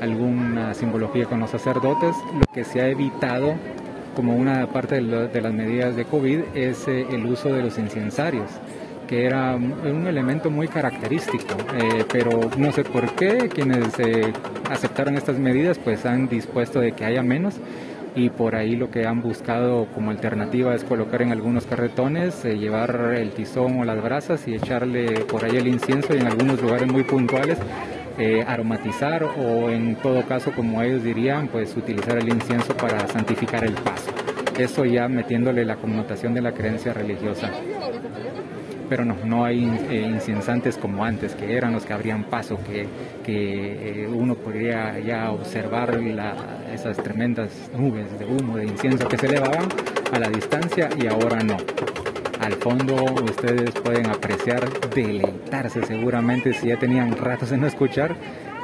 alguna 0.00 0.74
simbología 0.74 1.26
con 1.26 1.40
los 1.40 1.50
sacerdotes, 1.50 2.16
lo 2.34 2.46
que 2.52 2.64
se 2.64 2.80
ha 2.80 2.88
evitado 2.88 3.54
como 4.14 4.34
una 4.34 4.66
parte 4.68 5.00
de, 5.00 5.40
las 5.42 5.52
medidas 5.52 5.94
de 5.94 6.06
COVID 6.06 6.40
es 6.54 6.88
el 6.88 7.26
uso 7.26 7.50
de 7.52 7.62
los 7.62 7.78
incensarios 7.78 8.50
que 9.06 9.24
era 9.24 9.54
un 9.54 10.06
elemento 10.06 10.50
muy 10.50 10.68
característico, 10.68 11.56
eh, 11.74 12.04
pero 12.12 12.50
no 12.58 12.72
sé 12.72 12.84
por 12.84 13.10
qué 13.14 13.48
quienes 13.48 13.98
eh, 13.98 14.32
aceptaron 14.70 15.16
estas 15.16 15.38
medidas 15.38 15.78
pues 15.78 16.04
han 16.04 16.28
dispuesto 16.28 16.80
de 16.80 16.92
que 16.92 17.04
haya 17.04 17.22
menos 17.22 17.54
y 18.14 18.30
por 18.30 18.56
ahí 18.56 18.76
lo 18.76 18.90
que 18.90 19.06
han 19.06 19.20
buscado 19.20 19.86
como 19.94 20.10
alternativa 20.10 20.74
es 20.74 20.84
colocar 20.84 21.22
en 21.22 21.32
algunos 21.32 21.66
carretones, 21.66 22.44
eh, 22.44 22.58
llevar 22.58 23.14
el 23.16 23.30
tizón 23.30 23.80
o 23.80 23.84
las 23.84 24.02
brasas 24.02 24.46
y 24.48 24.54
echarle 24.54 25.20
por 25.24 25.44
ahí 25.44 25.56
el 25.56 25.68
incienso 25.68 26.14
y 26.14 26.18
en 26.18 26.26
algunos 26.26 26.60
lugares 26.60 26.90
muy 26.90 27.04
puntuales 27.04 27.58
aromatizar 28.46 29.24
o 29.24 29.68
en 29.68 29.94
todo 29.96 30.22
caso 30.22 30.50
como 30.52 30.80
ellos 30.80 31.04
dirían 31.04 31.48
pues 31.48 31.76
utilizar 31.76 32.16
el 32.16 32.30
incienso 32.30 32.74
para 32.74 33.06
santificar 33.08 33.62
el 33.62 33.74
paso. 33.74 34.10
Eso 34.58 34.86
ya 34.86 35.06
metiéndole 35.06 35.66
la 35.66 35.76
connotación 35.76 36.32
de 36.32 36.40
la 36.40 36.52
creencia 36.52 36.94
religiosa 36.94 37.50
pero 38.88 39.04
no, 39.04 39.16
no 39.24 39.44
hay 39.44 39.64
eh, 39.90 40.06
inciensantes 40.08 40.76
como 40.76 41.04
antes, 41.04 41.34
que 41.34 41.56
eran 41.56 41.72
los 41.72 41.84
que 41.84 41.92
abrían 41.92 42.24
paso, 42.24 42.58
que, 42.64 42.86
que 43.24 44.04
eh, 44.04 44.08
uno 44.08 44.34
podría 44.34 44.98
ya 44.98 45.30
observar 45.30 46.00
esas 46.72 46.96
tremendas 46.98 47.50
nubes 47.76 48.18
de 48.18 48.24
humo, 48.24 48.56
de 48.56 48.64
incienso 48.66 49.08
que 49.08 49.16
se 49.16 49.26
elevaban 49.26 49.68
a 50.12 50.18
la 50.18 50.28
distancia 50.28 50.88
y 51.00 51.06
ahora 51.06 51.40
no. 51.40 51.56
Al 52.40 52.52
fondo 52.54 52.94
ustedes 53.24 53.70
pueden 53.82 54.06
apreciar, 54.06 54.68
deleitarse 54.94 55.84
seguramente 55.84 56.52
si 56.52 56.68
ya 56.68 56.78
tenían 56.78 57.16
ratos 57.16 57.50
en 57.52 57.64
escuchar 57.64 58.14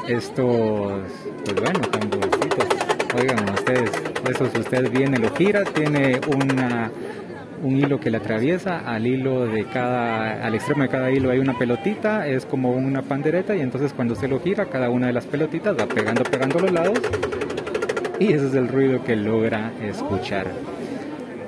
estos, 0.09 1.03
pues 1.45 1.57
bueno, 1.57 1.81
tamborcitos. 1.91 2.67
Oigan 3.15 3.51
ustedes, 3.51 3.91
eso 4.31 4.49
si 4.53 4.61
ustedes 4.61 4.91
vienen, 4.91 5.23
lo 5.23 5.35
gira, 5.35 5.65
tiene 5.65 6.21
una 6.29 6.91
un 7.63 7.79
hilo 7.79 8.01
que 8.01 8.11
le 8.11 8.19
atraviesa, 8.19 8.81
al 8.81 9.07
hilo 9.07 9.47
de 9.47 9.65
cada, 9.65 10.45
al 10.45 10.55
extremo 10.55 10.83
de 10.83 10.89
cada 10.89 11.11
hilo 11.11 11.31
hay 11.31 11.39
una 11.39 11.57
pelotita, 11.57 12.27
es 12.27 12.45
como 12.45 12.73
una 12.73 13.03
pandereta 13.03 13.55
y 13.55 13.61
entonces 13.61 13.93
cuando 13.93 14.15
se 14.15 14.29
lo 14.29 14.41
gira 14.41 14.67
cada 14.67 14.91
una 14.91 15.07
de 15.07 15.13
las 15.13 15.27
pelotitas 15.27 15.77
va 15.79 15.87
pegando, 15.87 16.25
pegando 16.25 16.59
los 16.59 16.73
lados 16.73 16.99
y 18.19 18.33
ese 18.33 18.49
es 18.49 18.55
el 18.55 18.69
ruido 18.69 19.03
que 19.05 19.17
logra 19.17 19.73
escuchar. 19.81 20.47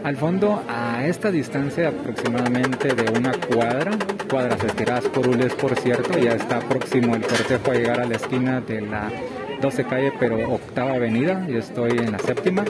Al 0.05 0.17
fondo, 0.17 0.63
a 0.69 1.07
esta 1.07 1.31
distancia 1.31 1.89
aproximadamente 1.89 2.95
de 2.95 3.19
una 3.19 3.33
cuadra, 3.33 3.93
cuadras 4.31 4.63
estiradas 4.63 5.05
por 5.07 5.27
Ules 5.27 5.55
por 5.55 5.75
cierto, 5.77 6.19
ya 6.19 6.33
está 6.33 6.61
próximo 6.61 7.17
el 7.17 7.23
cortejo 7.23 7.71
a 7.71 7.75
llegar 7.75 8.01
a 8.01 8.05
la 8.05 8.17
esquina 8.17 8.61
de 8.61 8.83
la 8.83 9.11
12 9.61 9.85
calle 9.85 10.13
pero 10.21 10.53
octava 10.53 10.93
avenida, 10.93 11.47
yo 11.49 11.59
estoy 11.59 11.93
en 11.93 12.13
la 12.13 12.19
séptima 12.19 12.65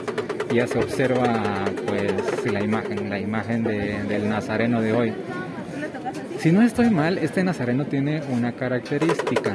ya 0.55 0.67
se 0.67 0.79
observa 0.79 1.65
pues 1.87 2.13
la 2.51 2.63
imagen, 2.63 3.09
la 3.09 3.19
imagen 3.19 3.63
del 3.63 4.29
nazareno 4.29 4.81
de 4.81 4.93
hoy. 4.93 5.13
Si 6.39 6.51
no 6.51 6.61
estoy 6.61 6.89
mal, 6.89 7.17
este 7.17 7.43
nazareno 7.43 7.85
tiene 7.85 8.21
una 8.29 8.51
característica. 8.51 9.53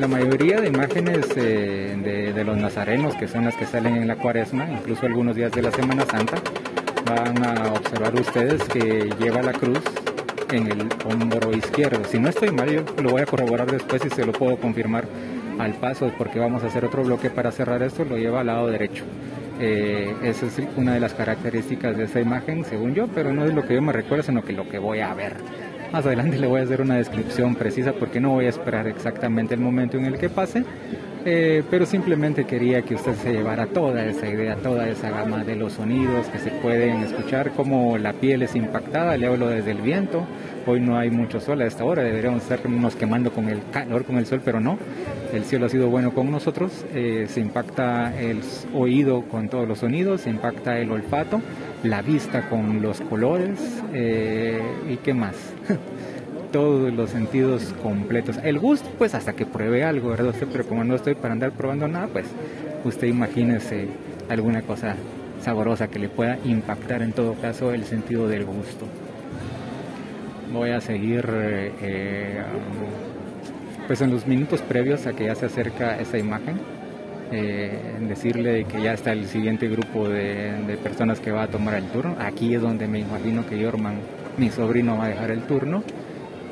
La 0.00 0.08
mayoría 0.08 0.60
de 0.60 0.68
imágenes 0.68 1.26
eh, 1.36 2.32
de, 2.34 2.44
los 2.44 2.56
nazarenos, 2.56 3.14
que 3.16 3.28
son 3.28 3.44
las 3.44 3.54
que 3.56 3.66
salen 3.66 3.96
en 3.96 4.08
la 4.08 4.16
cuaresma, 4.16 4.66
incluso 4.70 5.06
algunos 5.06 5.36
días 5.36 5.52
de 5.52 5.62
la 5.62 5.70
Semana 5.72 6.04
Santa, 6.04 6.36
van 7.06 7.44
a 7.44 7.72
observar 7.72 8.14
ustedes 8.14 8.62
que 8.64 9.10
lleva 9.18 9.42
la 9.42 9.52
cruz 9.52 9.80
en 10.50 10.70
el 10.70 10.88
hombro 11.04 11.52
izquierdo. 11.56 12.04
Si 12.04 12.18
no 12.18 12.28
estoy 12.28 12.50
mal, 12.50 12.70
yo 12.70 12.82
lo 13.02 13.10
voy 13.10 13.22
a 13.22 13.26
corroborar 13.26 13.70
después 13.70 14.02
y 14.04 14.10
se 14.10 14.24
lo 14.24 14.32
puedo 14.32 14.56
confirmar 14.56 15.04
al 15.58 15.74
paso, 15.74 16.12
porque 16.16 16.38
vamos 16.38 16.62
a 16.62 16.66
hacer 16.66 16.84
otro 16.84 17.02
bloque 17.02 17.30
para 17.30 17.50
cerrar 17.50 17.82
esto, 17.82 18.04
lo 18.04 18.16
lleva 18.16 18.40
al 18.40 18.46
lado 18.46 18.68
derecho. 18.68 19.04
Eh, 19.58 20.14
esa 20.22 20.46
es 20.46 20.60
una 20.76 20.94
de 20.94 21.00
las 21.00 21.14
características 21.14 21.96
de 21.96 22.04
esa 22.04 22.20
imagen, 22.20 22.64
según 22.64 22.94
yo, 22.94 23.08
pero 23.08 23.32
no 23.32 23.44
es 23.46 23.54
lo 23.54 23.66
que 23.66 23.74
yo 23.74 23.82
me 23.82 23.92
recuerdo, 23.92 24.24
sino 24.24 24.42
que 24.42 24.52
lo 24.52 24.68
que 24.68 24.78
voy 24.78 25.00
a 25.00 25.14
ver. 25.14 25.34
Más 25.92 26.04
adelante 26.04 26.38
le 26.38 26.46
voy 26.46 26.60
a 26.60 26.64
hacer 26.64 26.82
una 26.82 26.96
descripción 26.96 27.54
precisa 27.54 27.92
porque 27.92 28.20
no 28.20 28.30
voy 28.30 28.46
a 28.46 28.50
esperar 28.50 28.86
exactamente 28.86 29.54
el 29.54 29.60
momento 29.60 29.96
en 29.96 30.04
el 30.04 30.18
que 30.18 30.28
pase, 30.28 30.64
eh, 31.26 31.62
pero 31.68 31.84
simplemente 31.84 32.44
quería 32.46 32.80
que 32.82 32.94
usted 32.94 33.14
se 33.16 33.32
llevara 33.32 33.66
toda 33.66 34.06
esa 34.06 34.26
idea, 34.26 34.56
toda 34.56 34.88
esa 34.88 35.10
gama 35.10 35.44
de 35.44 35.56
los 35.56 35.74
sonidos 35.74 36.28
que 36.28 36.38
se 36.38 36.50
pueden 36.50 37.02
escuchar, 37.02 37.50
como 37.50 37.98
la 37.98 38.14
piel 38.14 38.42
es 38.42 38.54
impactada, 38.56 39.16
le 39.18 39.26
hablo 39.26 39.48
desde 39.48 39.72
el 39.72 39.82
viento, 39.82 40.26
Hoy 40.68 40.80
no 40.80 40.98
hay 40.98 41.12
mucho 41.12 41.38
sol 41.38 41.60
a 41.62 41.66
esta 41.66 41.84
hora, 41.84 42.02
deberíamos 42.02 42.42
estarnos 42.42 42.96
quemando 42.96 43.30
con 43.32 43.48
el 43.48 43.60
calor, 43.70 44.04
con 44.04 44.16
el 44.16 44.26
sol, 44.26 44.40
pero 44.44 44.58
no. 44.58 44.76
El 45.32 45.44
cielo 45.44 45.66
ha 45.66 45.68
sido 45.68 45.88
bueno 45.90 46.12
con 46.12 46.28
nosotros, 46.28 46.84
eh, 46.92 47.26
se 47.28 47.38
impacta 47.40 48.12
el 48.20 48.40
oído 48.74 49.22
con 49.22 49.48
todos 49.48 49.68
los 49.68 49.78
sonidos, 49.78 50.22
se 50.22 50.30
impacta 50.30 50.76
el 50.80 50.90
olfato, 50.90 51.40
la 51.84 52.02
vista 52.02 52.48
con 52.48 52.82
los 52.82 53.00
colores 53.00 53.60
eh, 53.92 54.60
y 54.90 54.96
qué 54.96 55.14
más. 55.14 55.36
todos 56.52 56.92
los 56.92 57.10
sentidos 57.10 57.74
completos. 57.82 58.38
El 58.42 58.58
gusto, 58.58 58.88
pues 58.98 59.14
hasta 59.14 59.34
que 59.34 59.46
pruebe 59.46 59.84
algo, 59.84 60.10
¿verdad? 60.10 60.34
Pero 60.52 60.66
como 60.66 60.84
no 60.84 60.94
estoy 60.94 61.14
para 61.14 61.32
andar 61.32 61.52
probando 61.52 61.88
nada, 61.88 62.08
pues 62.08 62.26
usted 62.84 63.06
imagínese 63.06 63.88
alguna 64.28 64.62
cosa 64.62 64.96
saborosa 65.40 65.88
que 65.88 65.98
le 65.98 66.08
pueda 66.08 66.38
impactar 66.44 67.02
en 67.02 67.12
todo 67.12 67.34
caso 67.34 67.72
el 67.72 67.84
sentido 67.84 68.26
del 68.28 68.44
gusto 68.44 68.86
voy 70.52 70.70
a 70.70 70.80
seguir 70.80 71.24
eh, 71.82 72.42
pues 73.86 74.00
en 74.00 74.10
los 74.10 74.26
minutos 74.26 74.62
previos 74.62 75.06
a 75.06 75.12
que 75.12 75.24
ya 75.24 75.34
se 75.34 75.46
acerca 75.46 75.98
esa 75.98 76.18
imagen 76.18 76.58
eh, 77.32 77.96
decirle 78.08 78.64
que 78.64 78.80
ya 78.80 78.92
está 78.92 79.12
el 79.12 79.26
siguiente 79.26 79.68
grupo 79.68 80.08
de, 80.08 80.78
personas 80.82 81.18
que 81.18 81.32
va 81.32 81.44
a 81.44 81.48
tomar 81.48 81.74
el 81.74 81.84
turno 81.86 82.16
aquí 82.20 82.54
es 82.54 82.62
donde 82.62 82.86
me 82.86 83.00
imagino 83.00 83.46
que 83.46 83.58
Yorman 83.58 83.96
mi 84.36 84.50
sobrino 84.50 84.98
va 84.98 85.06
a 85.06 85.08
dejar 85.08 85.30
el 85.30 85.42
turno 85.42 85.82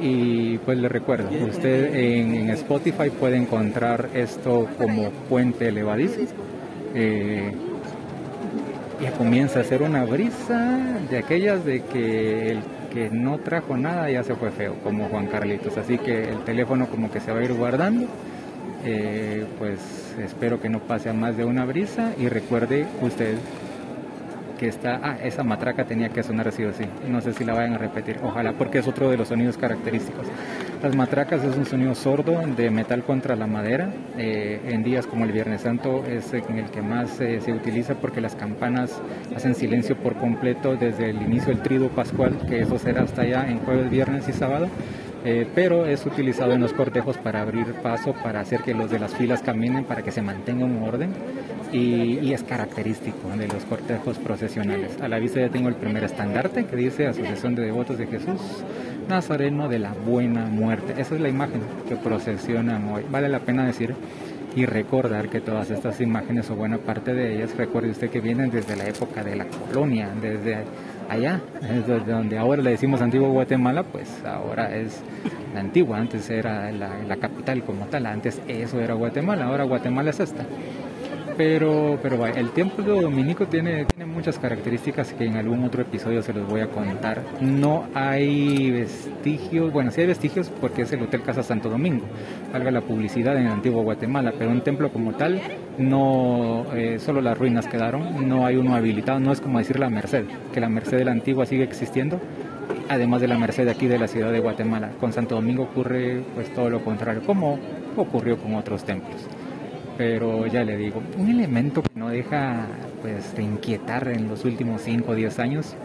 y 0.00 0.58
pues 0.58 0.78
le 0.78 0.88
recuerdo 0.88 1.28
usted 1.46 1.94
en, 1.94 2.50
Spotify 2.50 3.10
puede 3.10 3.36
encontrar 3.36 4.10
esto 4.14 4.68
como 4.78 5.10
puente 5.28 5.68
elevadizo 5.68 6.20
eh, 6.94 7.52
ya 9.00 9.12
comienza 9.12 9.60
a 9.60 9.64
ser 9.64 9.82
una 9.82 10.04
brisa 10.04 10.78
de 11.10 11.18
aquellas 11.18 11.64
de 11.64 11.82
que 11.82 12.52
el 12.52 12.58
que 12.94 13.10
no 13.10 13.38
trajo 13.38 13.76
nada 13.76 14.08
ya 14.08 14.22
se 14.22 14.36
fue 14.36 14.52
feo, 14.52 14.76
como 14.84 15.08
Juan 15.08 15.26
Carlitos. 15.26 15.76
Así 15.76 15.98
que 15.98 16.30
el 16.30 16.44
teléfono 16.44 16.86
como 16.86 17.10
que 17.10 17.20
se 17.20 17.32
va 17.32 17.40
a 17.40 17.44
ir 17.44 17.52
guardando. 17.52 18.06
Eh, 18.86 19.44
pues 19.58 19.80
espero 20.22 20.60
que 20.60 20.68
no 20.68 20.78
pase 20.78 21.08
a 21.08 21.12
más 21.14 21.36
de 21.36 21.44
una 21.44 21.64
brisa 21.64 22.12
y 22.18 22.28
recuerde 22.28 22.86
usted 23.00 23.36
que 24.58 24.68
está, 24.68 25.00
ah, 25.02 25.18
esa 25.22 25.42
matraca 25.42 25.84
tenía 25.84 26.08
que 26.08 26.22
sonar 26.22 26.48
así 26.48 26.64
o 26.64 26.70
así, 26.70 26.84
no 27.08 27.20
sé 27.20 27.32
si 27.32 27.44
la 27.44 27.54
vayan 27.54 27.74
a 27.74 27.78
repetir, 27.78 28.18
ojalá 28.22 28.52
porque 28.52 28.78
es 28.78 28.88
otro 28.88 29.10
de 29.10 29.16
los 29.16 29.28
sonidos 29.28 29.56
característicos. 29.56 30.26
Las 30.82 30.94
matracas 30.94 31.42
es 31.44 31.56
un 31.56 31.64
sonido 31.64 31.94
sordo 31.94 32.40
de 32.56 32.70
metal 32.70 33.02
contra 33.04 33.36
la 33.36 33.46
madera, 33.46 33.90
eh, 34.18 34.60
en 34.66 34.82
días 34.82 35.06
como 35.06 35.24
el 35.24 35.32
Viernes 35.32 35.62
Santo 35.62 36.04
es 36.06 36.32
en 36.32 36.58
el 36.58 36.70
que 36.70 36.82
más 36.82 37.20
eh, 37.20 37.40
se 37.40 37.52
utiliza 37.52 37.94
porque 37.94 38.20
las 38.20 38.34
campanas 38.34 39.00
hacen 39.34 39.54
silencio 39.54 39.96
por 39.96 40.16
completo 40.16 40.76
desde 40.76 41.10
el 41.10 41.22
inicio 41.22 41.48
del 41.48 41.62
trido 41.62 41.88
pascual, 41.88 42.36
que 42.48 42.60
eso 42.60 42.78
será 42.78 43.02
hasta 43.02 43.22
allá 43.22 43.46
en 43.48 43.58
jueves, 43.60 43.90
viernes 43.90 44.28
y 44.28 44.32
sábado. 44.32 44.68
Eh, 45.26 45.46
pero 45.54 45.86
es 45.86 46.04
utilizado 46.04 46.52
en 46.52 46.60
los 46.60 46.74
cortejos 46.74 47.16
para 47.16 47.40
abrir 47.40 47.64
paso, 47.82 48.12
para 48.12 48.40
hacer 48.40 48.60
que 48.60 48.74
los 48.74 48.90
de 48.90 48.98
las 48.98 49.14
filas 49.14 49.40
caminen, 49.40 49.84
para 49.84 50.02
que 50.02 50.12
se 50.12 50.20
mantenga 50.20 50.66
un 50.66 50.82
orden 50.82 51.14
y, 51.74 52.32
es 52.32 52.42
característico 52.44 53.28
de 53.36 53.48
los 53.48 53.64
cortejos 53.64 54.18
procesionales. 54.18 55.00
A 55.00 55.08
la 55.08 55.18
vista 55.18 55.40
ya 55.40 55.48
tengo 55.48 55.68
el 55.68 55.74
primer 55.74 56.04
estandarte 56.04 56.66
que 56.66 56.76
dice 56.76 57.06
Asociación 57.06 57.54
de 57.54 57.62
Devotos 57.62 57.98
de 57.98 58.06
Jesús, 58.06 58.40
Nazareno 59.08 59.68
de 59.68 59.80
la 59.80 59.92
Buena 59.92 60.46
Muerte. 60.46 60.94
Esa 60.98 61.16
es 61.16 61.20
la 61.20 61.28
imagen 61.28 61.60
que 61.88 61.96
procesionan 61.96 62.88
hoy. 62.88 63.04
Vale 63.10 63.28
la 63.28 63.40
pena 63.40 63.66
decir 63.66 63.94
y 64.54 64.66
recordar 64.66 65.28
que 65.28 65.40
todas 65.40 65.70
estas 65.70 66.00
imágenes 66.00 66.48
o 66.50 66.54
buena 66.54 66.78
parte 66.78 67.12
de 67.12 67.34
ellas, 67.34 67.56
recuerde 67.56 67.90
usted 67.90 68.08
que 68.08 68.20
vienen 68.20 68.50
desde 68.50 68.76
la 68.76 68.86
época 68.86 69.24
de 69.24 69.34
la 69.34 69.46
colonia, 69.46 70.08
desde 70.20 70.58
allá, 71.08 71.40
desde 71.60 71.98
donde 72.00 72.38
ahora 72.38 72.62
le 72.62 72.70
decimos 72.70 73.02
antiguo 73.02 73.30
Guatemala, 73.30 73.82
pues 73.82 74.08
ahora 74.24 74.76
es 74.76 75.00
la 75.54 75.60
antigua, 75.60 75.98
antes 75.98 76.30
era 76.30 76.70
la, 76.70 77.16
capital 77.16 77.64
como 77.64 77.86
tal, 77.86 78.06
antes 78.06 78.40
eso 78.46 78.80
era 78.80 78.94
Guatemala, 78.94 79.46
ahora 79.46 79.64
Guatemala 79.64 80.10
es 80.10 80.20
esta. 80.20 80.44
Pero, 81.36 81.98
pero 82.00 82.24
el 82.26 82.50
templo 82.50 83.00
dominico 83.00 83.46
tiene, 83.46 83.86
tiene 83.86 84.06
muchas 84.06 84.38
características 84.38 85.12
que 85.14 85.24
en 85.24 85.36
algún 85.36 85.64
otro 85.64 85.82
episodio 85.82 86.22
se 86.22 86.32
los 86.32 86.48
voy 86.48 86.60
a 86.60 86.68
contar. 86.68 87.22
No 87.40 87.86
hay 87.92 88.70
vestigios, 88.70 89.72
bueno, 89.72 89.90
sí 89.90 90.02
hay 90.02 90.06
vestigios 90.06 90.50
porque 90.60 90.82
es 90.82 90.92
el 90.92 91.02
Hotel 91.02 91.22
Casa 91.22 91.42
Santo 91.42 91.68
Domingo, 91.68 92.06
valga 92.52 92.70
la 92.70 92.82
publicidad 92.82 93.36
en 93.36 93.46
el 93.46 93.52
antiguo 93.52 93.82
Guatemala, 93.82 94.32
pero 94.38 94.52
un 94.52 94.60
templo 94.60 94.92
como 94.92 95.14
tal, 95.14 95.40
no, 95.76 96.66
eh, 96.74 97.00
solo 97.00 97.20
las 97.20 97.36
ruinas 97.36 97.66
quedaron, 97.66 98.28
no 98.28 98.46
hay 98.46 98.56
uno 98.56 98.76
habilitado, 98.76 99.18
no 99.18 99.32
es 99.32 99.40
como 99.40 99.58
decir 99.58 99.80
la 99.80 99.90
Merced, 99.90 100.26
que 100.52 100.60
la 100.60 100.68
Merced 100.68 100.98
de 100.98 101.04
la 101.04 101.12
antigua 101.12 101.46
sigue 101.46 101.64
existiendo, 101.64 102.20
además 102.88 103.20
de 103.20 103.28
la 103.28 103.38
Merced 103.38 103.66
aquí 103.68 103.88
de 103.88 103.98
la 103.98 104.06
ciudad 104.06 104.30
de 104.30 104.38
Guatemala. 104.38 104.90
Con 105.00 105.12
Santo 105.12 105.34
Domingo 105.34 105.64
ocurre 105.64 106.22
pues 106.34 106.52
todo 106.54 106.70
lo 106.70 106.84
contrario, 106.84 107.22
como 107.26 107.58
ocurrió 107.96 108.36
con 108.38 108.54
otros 108.54 108.84
templos 108.84 109.26
pero 109.96 110.46
ya 110.46 110.64
le 110.64 110.76
digo, 110.76 111.02
un 111.16 111.30
elemento 111.30 111.82
que 111.82 111.98
no 111.98 112.08
deja 112.08 112.66
pues 113.02 113.34
de 113.36 113.42
inquietar 113.42 114.08
en 114.08 114.28
los 114.28 114.44
últimos 114.44 114.82
5 114.82 115.12
o 115.12 115.14
10 115.14 115.38
años 115.38 115.76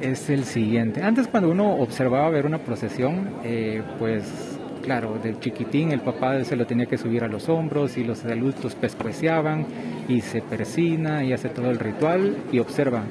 es 0.00 0.28
el 0.30 0.44
siguiente. 0.44 1.02
Antes 1.02 1.28
cuando 1.28 1.50
uno 1.50 1.76
observaba 1.76 2.28
ver 2.30 2.46
una 2.46 2.58
procesión, 2.58 3.30
eh, 3.44 3.82
pues 3.98 4.58
claro, 4.82 5.18
del 5.22 5.40
chiquitín 5.40 5.92
el 5.92 6.00
papá 6.00 6.44
se 6.44 6.56
lo 6.56 6.66
tenía 6.66 6.86
que 6.86 6.98
subir 6.98 7.24
a 7.24 7.28
los 7.28 7.48
hombros 7.48 7.96
y 7.96 8.04
los 8.04 8.24
adultos 8.24 8.74
pescueciaban 8.74 9.66
y 10.08 10.20
se 10.20 10.42
persina 10.42 11.24
y 11.24 11.32
hace 11.32 11.48
todo 11.48 11.70
el 11.70 11.78
ritual 11.78 12.36
y 12.52 12.58
observa. 12.58 13.02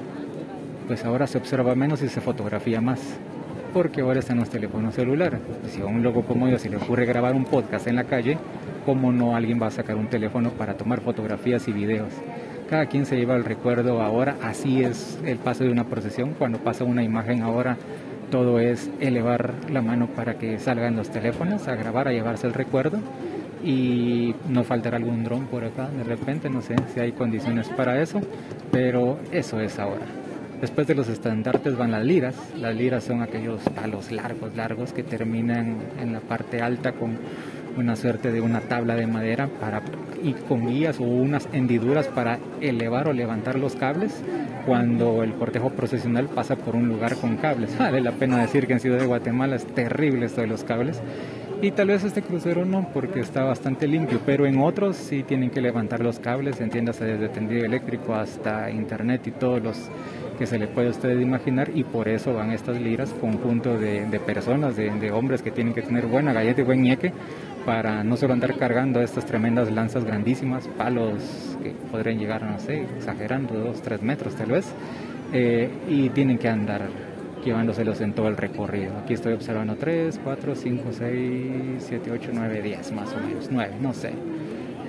Pues 0.88 1.04
ahora 1.06 1.26
se 1.28 1.38
observa 1.38 1.74
menos 1.76 2.02
y 2.04 2.10
se 2.10 2.22
fotografía 2.22 2.82
más 2.82 3.00
porque 3.74 4.02
ahora 4.02 4.20
están 4.20 4.38
los 4.38 4.50
teléfonos 4.50 4.94
celulares. 4.94 5.40
Si 5.68 5.82
a 5.82 5.86
un 5.86 6.04
loco 6.04 6.22
como 6.24 6.48
yo 6.48 6.60
se 6.60 6.70
le 6.70 6.78
ocurre 6.78 7.06
grabar 7.06 7.34
un 7.34 7.46
podcast 7.46 7.88
en 7.88 7.96
la 7.96 8.04
calle, 8.04 8.38
cómo 8.86 9.12
no 9.12 9.36
alguien 9.36 9.62
va 9.62 9.68
a 9.68 9.72
sacar 9.72 9.96
un 9.96 10.08
teléfono 10.08 10.52
para 10.52 10.76
tomar 10.76 11.02
fotografías 11.02 11.68
y 11.68 11.74
videos. 11.74 12.14
Cada 12.70 12.86
quien 12.86 13.06
se 13.06 13.18
lleva 13.18 13.36
el 13.36 13.44
recuerdo 13.44 14.02
ahora, 14.02 14.38
así 14.42 14.84
es 14.84 15.20
el 15.26 15.38
paso 15.38 15.64
de 15.64 15.72
una 15.72 15.86
procesión, 15.86 16.34
cuando 16.38 16.60
pasa 16.60 16.84
una 16.84 17.04
imagen 17.04 17.42
ahora 17.42 17.78
todo 18.32 18.60
es 18.60 18.90
elevar 19.00 19.54
la 19.70 19.84
mano 19.84 20.08
para 20.08 20.40
que 20.40 20.58
salgan 20.58 20.96
los 20.96 21.12
teléfonos 21.12 21.68
a 21.68 21.76
grabar, 21.76 22.08
a 22.08 22.12
llevarse 22.12 22.48
el 22.48 22.54
recuerdo 22.54 22.98
y 23.64 24.34
no 24.50 24.64
faltará 24.64 24.98
algún 24.98 25.24
dron 25.24 25.46
por 25.46 25.64
acá 25.64 25.88
de 25.90 26.04
repente, 26.04 26.50
no 26.50 26.62
sé 26.64 26.76
si 26.94 27.00
hay 27.00 27.12
condiciones 27.12 27.70
para 27.70 28.02
eso, 28.02 28.22
pero 28.72 29.20
eso 29.32 29.60
es 29.60 29.78
ahora. 29.78 30.23
Después 30.64 30.88
de 30.88 30.96
los 30.96 31.10
estandartes 31.10 31.76
van 31.76 31.92
las 31.92 32.06
liras. 32.06 32.36
Las 32.58 32.74
liras 32.74 33.04
son 33.04 33.22
aquellos 33.22 33.60
palos 33.76 34.14
largos, 34.14 34.56
largos 34.56 34.94
que 34.94 35.04
terminan 35.04 35.76
en 36.00 36.14
la 36.14 36.22
parte 36.22 36.62
alta 36.62 36.94
con 36.94 37.18
una 37.76 37.98
suerte 37.98 38.32
de 38.32 38.40
una 38.40 38.62
tabla 38.62 38.96
de 38.96 39.06
madera 39.06 39.50
para 39.60 39.82
y 40.24 40.32
con 40.32 40.66
guías 40.68 41.02
o 41.02 41.04
unas 41.04 41.50
hendiduras 41.52 42.08
para 42.08 42.40
elevar 42.62 43.10
o 43.10 43.14
levantar 43.14 43.60
los 43.60 43.76
cables 43.76 44.14
cuando 44.66 45.22
el 45.22 45.34
cortejo 45.34 45.70
procesional 45.72 46.30
pasa 46.30 46.56
por 46.56 46.78
un 46.78 46.88
lugar 46.88 47.18
con 47.18 47.36
cables. 47.36 47.78
Vale 47.78 48.00
la 48.00 48.14
pena 48.14 48.38
decir 48.38 48.66
que 48.66 48.72
en 48.72 48.80
Ciudad 48.80 49.00
de 49.00 49.06
Guatemala 49.06 49.58
es 49.58 49.66
terrible 49.66 50.28
esto 50.28 50.40
de 50.40 50.48
los 50.48 50.64
cables. 50.64 51.02
Y 51.64 51.72
tal 51.72 51.88
vez 51.88 52.04
este 52.04 52.22
crucero 52.22 52.66
no, 52.66 52.90
porque 52.94 53.22
está 53.22 53.46
bastante 53.46 53.88
limpio, 53.88 54.20
pero 54.26 54.46
en 54.46 54.60
otros 54.60 54.98
sí 54.98 55.24
tienen 55.24 55.50
que 55.50 55.62
levantar 55.62 56.02
los 56.02 56.20
cables, 56.20 56.60
entiéndase 56.60 57.06
desde 57.06 57.30
tendido 57.30 57.64
eléctrico 57.64 58.16
hasta 58.16 58.70
internet 58.70 59.26
y 59.28 59.32
todos 59.32 59.64
los 59.64 59.90
que 60.38 60.46
se 60.46 60.60
le 60.60 60.68
puede 60.68 60.88
a 60.88 60.92
usted 60.92 61.18
imaginar 61.18 61.72
y 61.74 61.86
por 61.86 62.10
eso 62.10 62.34
van 62.34 62.52
estas 62.52 62.82
liras, 62.82 63.14
conjunto 63.14 63.78
de, 63.78 64.20
personas, 64.26 64.76
de, 64.76 64.90
de, 64.90 65.12
hombres 65.12 65.42
que 65.42 65.52
tienen 65.52 65.74
que 65.74 65.84
tener 65.84 66.06
buena 66.06 66.34
galleta 66.34 66.60
y 66.60 66.64
buen 66.66 66.82
ñeque 66.82 67.14
para 67.66 68.04
no 68.04 68.18
solo 68.18 68.34
andar 68.34 68.58
cargando 68.58 69.00
estas 69.00 69.26
tremendas 69.26 69.72
lanzas 69.72 70.04
grandísimas, 70.04 70.68
palos 70.68 71.58
que 71.64 71.70
podrían 71.90 72.20
llegar, 72.20 72.44
no 72.44 72.60
sé, 72.60 72.82
exagerando, 72.98 73.54
dos, 73.54 73.82
tres 73.82 74.02
metros 74.02 74.36
tal 74.36 74.52
vez, 74.52 74.66
eh, 75.32 75.70
y 75.88 76.10
tienen 76.10 76.38
que 76.38 76.50
andar 76.50 77.13
llevándoselos 77.44 78.02
en 78.02 78.14
todo 78.14 78.28
el 78.28 78.38
recorrido. 78.38 78.98
Aquí 78.98 79.14
estoy 79.14 79.34
observando 79.34 79.76
3, 79.76 80.20
4, 80.24 80.56
5, 80.56 80.84
6, 80.92 81.52
7, 81.80 82.12
8, 82.12 82.30
9, 82.34 82.62
10 82.62 82.92
más 82.94 83.14
o 83.14 83.18
menos, 83.18 83.50
9, 83.52 83.74
no 83.82 83.94
sé. 83.94 84.12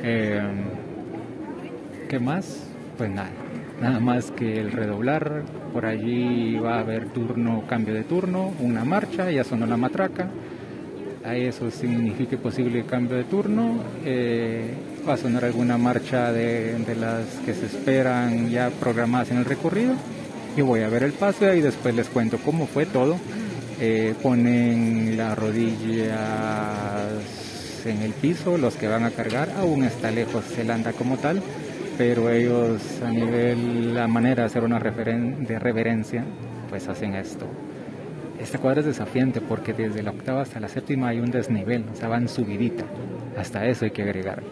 Eh, 0.02 0.42
¿Qué 2.08 2.18
más? 2.18 2.68
Pues 2.96 3.10
nada, 3.10 3.30
nada 3.80 4.00
más 4.00 4.30
que 4.30 4.60
el 4.60 4.72
redoblar, 4.72 5.42
por 5.72 5.86
allí 5.86 6.58
va 6.58 6.76
a 6.76 6.80
haber 6.80 7.08
turno, 7.08 7.64
cambio 7.66 7.94
de 7.94 8.04
turno, 8.04 8.52
una 8.60 8.84
marcha, 8.84 9.30
ya 9.30 9.44
sonó 9.44 9.66
la 9.66 9.76
matraca 9.76 10.28
eso 11.32 11.70
signifique 11.70 12.36
posible 12.36 12.84
cambio 12.84 13.16
de 13.16 13.24
turno. 13.24 13.78
Eh, 14.04 14.74
va 15.08 15.14
a 15.14 15.16
sonar 15.16 15.44
alguna 15.44 15.78
marcha 15.78 16.32
de, 16.32 16.76
las 17.00 17.24
que 17.46 17.54
se 17.54 17.66
esperan 17.66 18.50
ya 18.50 18.70
programadas 18.70 19.30
en 19.30 19.38
el 19.38 19.44
recorrido. 19.44 19.94
Y 20.56 20.62
voy 20.62 20.80
a 20.80 20.88
ver 20.88 21.02
el 21.02 21.12
paso 21.12 21.52
y 21.52 21.60
después 21.60 21.94
les 21.94 22.08
cuento 22.08 22.38
cómo 22.38 22.66
fue 22.66 22.86
todo. 22.86 23.16
Eh, 23.80 24.14
ponen 24.22 25.16
las 25.16 25.36
rodillas 25.36 26.14
en 27.84 28.02
el 28.02 28.12
piso, 28.12 28.56
los 28.56 28.76
que 28.76 28.86
van 28.86 29.04
a 29.04 29.10
cargar, 29.10 29.50
aún 29.58 29.84
está 29.84 30.10
lejos 30.10 30.44
el 30.58 30.70
anda 30.70 30.92
como 30.92 31.16
tal, 31.16 31.42
pero 31.98 32.30
ellos 32.30 32.80
a 33.04 33.10
nivel, 33.10 33.94
la 33.94 34.06
manera 34.06 34.42
de 34.42 34.46
hacer 34.46 34.62
una 34.62 34.78
de 34.78 35.58
reverencia, 35.58 36.24
pues 36.70 36.88
hacen 36.88 37.14
esto. 37.14 37.46
Esta 38.40 38.58
cuadra 38.58 38.80
es 38.80 38.86
desafiante 38.86 39.40
porque 39.40 39.72
desde 39.72 40.02
la 40.02 40.10
octava 40.10 40.42
hasta 40.42 40.60
la 40.60 40.68
séptima 40.68 41.08
hay 41.08 41.18
un 41.18 41.30
desnivel, 41.30 41.84
o 41.92 41.96
sea, 41.96 42.08
van 42.08 42.28
subidita. 42.28 42.84
Hasta 43.36 43.66
eso 43.66 43.84
hay 43.84 43.90
que 43.90 44.02
agregar. 44.02 44.42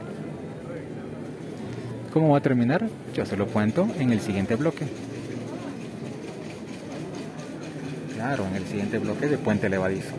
¿Cómo 2.12 2.30
va 2.30 2.38
a 2.38 2.42
terminar? 2.42 2.88
Yo 3.14 3.24
se 3.24 3.36
lo 3.36 3.46
cuento 3.46 3.88
en 3.98 4.12
el 4.12 4.20
siguiente 4.20 4.56
bloque. 4.56 4.84
En 8.22 8.54
el 8.54 8.64
siguiente 8.66 8.98
bloque 8.98 9.26
de 9.26 9.36
Puente 9.36 9.68
Levadizo. 9.68 10.14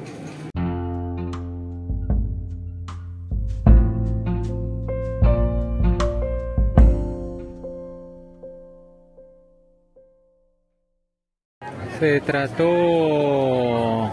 se 11.98 12.20
trató 12.20 14.12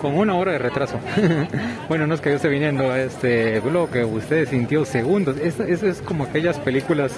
con 0.00 0.16
una 0.16 0.36
hora 0.36 0.52
de 0.52 0.58
retraso. 0.58 1.00
bueno, 1.88 2.06
no 2.06 2.14
es 2.14 2.20
que 2.20 2.30
yo 2.30 2.36
esté 2.36 2.48
viniendo 2.48 2.88
a 2.92 3.00
este 3.00 3.58
bloque, 3.58 4.04
usted 4.04 4.48
sintió 4.48 4.84
segundos. 4.84 5.38
Eso, 5.38 5.64
es 5.64 6.00
como 6.02 6.22
aquellas 6.22 6.60
películas 6.60 7.10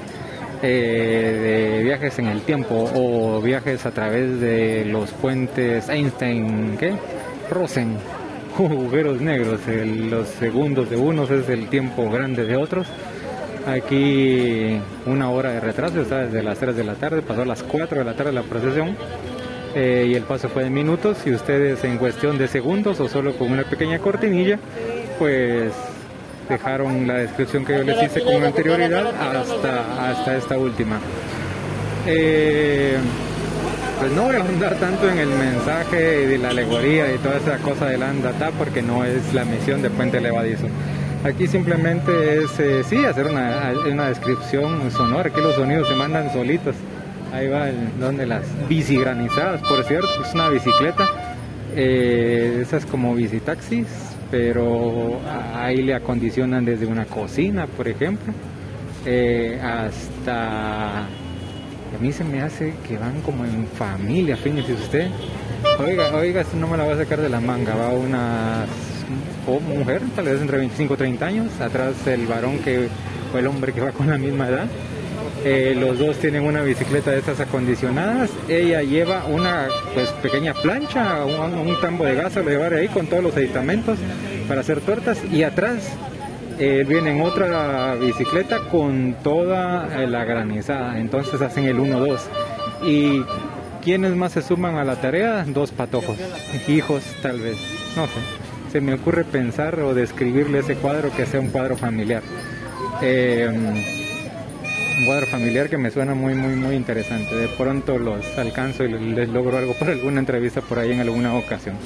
eh, 0.63 1.77
de 1.77 1.85
viajes 1.85 2.19
en 2.19 2.27
el 2.27 2.43
tiempo 2.43 2.91
o 2.95 3.41
viajes 3.41 3.87
a 3.87 3.91
través 3.91 4.41
de 4.41 4.85
los 4.87 5.11
puentes 5.13 5.89
Einstein, 5.89 6.77
¿qué? 6.79 6.95
Rosen, 7.51 7.97
jugueros 8.57 9.21
negros. 9.21 9.61
los 9.67 10.29
segundos 10.29 10.91
de 10.91 10.97
unos 10.97 11.31
es 11.31 11.49
el 11.49 11.69
tiempo 11.69 12.11
grande 12.11 12.45
de 12.45 12.57
otros. 12.57 12.87
Aquí 13.67 14.81
una 15.07 15.31
hora 15.31 15.51
de 15.51 15.61
retraso, 15.61 16.01
está 16.01 16.27
desde 16.27 16.43
las 16.43 16.59
3 16.59 16.77
de 16.77 16.85
la 16.85 16.95
tarde, 16.95 17.21
pasó 17.21 17.43
a 17.43 17.47
las 17.47 17.63
4 17.65 17.99
de 17.99 18.05
la 18.05 18.15
tarde 18.15 18.33
la 18.33 18.43
procesión 18.43 18.97
eh, 19.75 20.07
y 20.09 20.15
el 20.15 20.23
paso 20.23 20.49
fue 20.49 20.65
de 20.65 20.71
minutos 20.71 21.19
y 21.27 21.33
ustedes 21.33 21.83
en 21.85 21.99
cuestión 21.99 22.39
de 22.39 22.49
segundos 22.49 22.99
o 23.01 23.09
solo 23.09 23.37
con 23.37 23.53
una 23.53 23.65
pequeña 23.65 23.99
cortinilla, 23.99 24.59
pues 25.19 25.73
dejaron 26.49 27.07
la 27.07 27.15
descripción 27.15 27.65
que 27.65 27.79
yo 27.79 27.83
les 27.85 28.03
hice 28.03 28.23
con 28.23 28.43
anterioridad 28.43 29.07
hasta, 29.09 30.11
hasta 30.11 30.37
esta 30.37 30.59
última. 30.59 30.99
Eh, 32.07 32.97
pues 33.99 34.13
no 34.13 34.25
voy 34.25 34.37
a 34.37 34.41
andar 34.41 34.75
tanto 34.77 35.09
en 35.09 35.19
el 35.19 35.29
mensaje 35.29 36.27
de 36.27 36.39
la 36.39 36.51
alegoría 36.51 37.13
y 37.13 37.19
toda 37.19 37.37
esa 37.37 37.59
cosa 37.59 37.87
del 37.87 38.03
andata 38.03 38.51
porque 38.59 38.83
no 38.83 39.05
es 39.05 39.33
la 39.33 39.45
misión 39.45 39.83
de 39.83 39.91
Puente 39.91 40.21
Levadizo. 40.21 40.67
Aquí 41.25 41.47
simplemente 41.47 42.45
es, 42.45 42.61
eh, 42.61 42.85
sí, 42.85 43.05
hacer 43.05 43.27
una, 43.27 43.73
una 43.91 44.09
descripción 44.09 44.91
sonora, 44.91 45.31
aquí 45.31 45.41
los 45.41 45.55
sonidos 45.55 45.89
se 45.89 45.95
mandan 45.95 46.33
solitos. 46.33 46.77
Ahí 47.33 47.49
va 47.49 47.67
donde 47.99 48.27
las 48.27 48.43
bicigranizadas, 48.69 49.61
por 49.63 49.83
cierto, 49.85 50.09
es 50.23 50.33
una 50.35 50.49
bicicleta. 50.49 51.09
Eh, 51.75 52.61
esas 52.63 52.87
como 52.87 53.15
bicitaxis, 53.15 53.87
pero 54.31 55.21
ahí 55.55 55.83
le 55.83 55.95
acondicionan 55.95 56.65
desde 56.65 56.87
una 56.87 57.05
cocina, 57.05 57.67
por 57.67 57.89
ejemplo, 57.89 58.33
eh, 59.05 59.61
hasta 59.63 61.01
a 61.01 61.99
mí 62.01 62.13
se 62.13 62.25
me 62.25 62.43
hace 62.43 62.75
que 62.87 62.99
van 62.99 63.21
como 63.23 63.45
en 63.45 63.67
familia, 63.67 64.37
fíjese 64.37 64.73
usted. 64.75 65.09
Oiga, 65.79 66.15
oiga, 66.15 66.41
esto 66.43 66.57
no 66.57 66.67
me 66.67 66.77
la 66.77 66.85
va 66.85 66.95
a 66.95 66.97
sacar 66.97 67.21
de 67.21 67.29
la 67.29 67.41
manga, 67.41 67.75
va 67.75 67.91
una 67.91 68.67
mujer, 69.47 70.03
tal 70.15 70.25
vez 70.25 70.41
entre 70.41 70.59
25 70.59 70.95
y 70.95 70.97
30 70.97 71.27
años, 71.27 71.61
atrás 71.61 71.95
el 72.07 72.27
varón 72.27 72.59
que 72.59 72.89
fue 73.31 73.41
el 73.41 73.47
hombre 73.47 73.73
que 73.73 73.81
va 73.81 73.93
con 73.93 74.09
la 74.09 74.19
misma 74.19 74.49
edad 74.49 74.67
eh, 75.49 75.77
los 75.79 75.97
dos 76.01 76.17
tienen 76.17 76.43
una 76.43 76.61
bicicleta 76.63 77.13
de 77.13 77.19
estas 77.19 77.39
acondicionadas. 77.39 78.31
Ella 78.49 78.83
lleva 78.83 79.27
una 79.27 79.69
pues 79.95 80.09
pequeña 80.21 80.53
plancha, 80.55 81.25
un, 81.25 81.81
tambo 81.81 82.05
de 82.05 82.17
gas, 82.17 82.35
lo 82.35 82.43
llevar 82.43 82.75
ahí 82.75 82.89
con 82.89 83.07
todos 83.07 83.23
los 83.23 83.37
aditamentos 83.37 83.97
para 84.49 84.63
hacer 84.63 84.81
tortas. 84.81 85.23
Y 85.31 85.45
atrás 85.45 85.89
él 86.59 86.85
viene 86.87 87.13
en 87.13 87.21
otra 87.21 87.95
bicicleta 87.95 88.59
con 88.73 89.15
toda 89.23 89.87
la 90.09 90.25
granizada, 90.25 90.99
entonces 90.99 91.41
hacen 91.41 91.67
el 91.67 91.79
1-2. 91.79 92.19
¿Y 92.83 93.23
quiénes 93.85 94.17
más 94.17 94.33
se 94.33 94.43
suman 94.43 94.75
a 94.75 94.85
la 94.85 94.97
tarea? 94.97 95.45
Dos 95.47 95.71
patojos, 95.71 96.17
hijos 96.67 97.05
tal 97.23 97.39
vez, 97.39 97.57
no 97.95 98.07
sé. 98.07 98.73
Se 98.73 98.81
me 98.81 98.95
ocurre 98.95 99.23
pensar 99.23 99.79
o 99.79 99.95
describirle 99.95 100.59
ese 100.59 100.75
cuadro 100.75 101.13
que 101.17 101.25
sea 101.25 101.39
un 101.39 101.51
cuadro 101.51 101.77
familiar. 101.77 102.25
Eh, 103.01 104.06
un 104.99 105.05
cuadro 105.05 105.27
familiar 105.27 105.69
que 105.69 105.77
me 105.77 105.91
suena 105.91 106.15
muy, 106.15 106.35
muy, 106.35 106.55
muy 106.55 106.75
interesante. 106.75 107.35
De 107.35 107.49
pronto 107.49 107.99
los 107.99 108.25
alcanzo 108.39 108.85
y 108.85 108.89
les 108.89 109.29
logro 109.29 109.59
algo 109.59 109.75
por 109.75 109.91
alguna 109.91 110.21
entrevista 110.21 110.61
por 110.61 110.79
ahí 110.79 110.93
en 110.93 111.01
alguna 111.01 111.35
ocasión. 111.35 111.77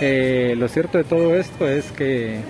Eh, 0.00 0.54
lo 0.56 0.68
cierto 0.68 0.98
de 0.98 1.04
todo 1.04 1.36
esto 1.36 1.68
es 1.68 1.90
que, 1.92 2.40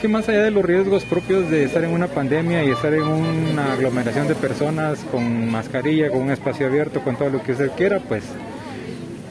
que 0.00 0.08
más 0.08 0.28
allá 0.28 0.44
de 0.44 0.50
los 0.50 0.64
riesgos 0.64 1.04
propios 1.04 1.50
de 1.50 1.64
estar 1.64 1.82
en 1.82 1.90
una 1.90 2.06
pandemia 2.06 2.62
y 2.64 2.70
estar 2.70 2.94
en 2.94 3.02
una 3.02 3.72
aglomeración 3.72 4.28
de 4.28 4.34
personas 4.34 5.00
con 5.10 5.50
mascarilla, 5.50 6.10
con 6.10 6.22
un 6.22 6.30
espacio 6.30 6.66
abierto, 6.66 7.02
con 7.02 7.16
todo 7.16 7.30
lo 7.30 7.42
que 7.42 7.52
usted 7.52 7.70
quiera, 7.76 8.00
pues 8.00 8.24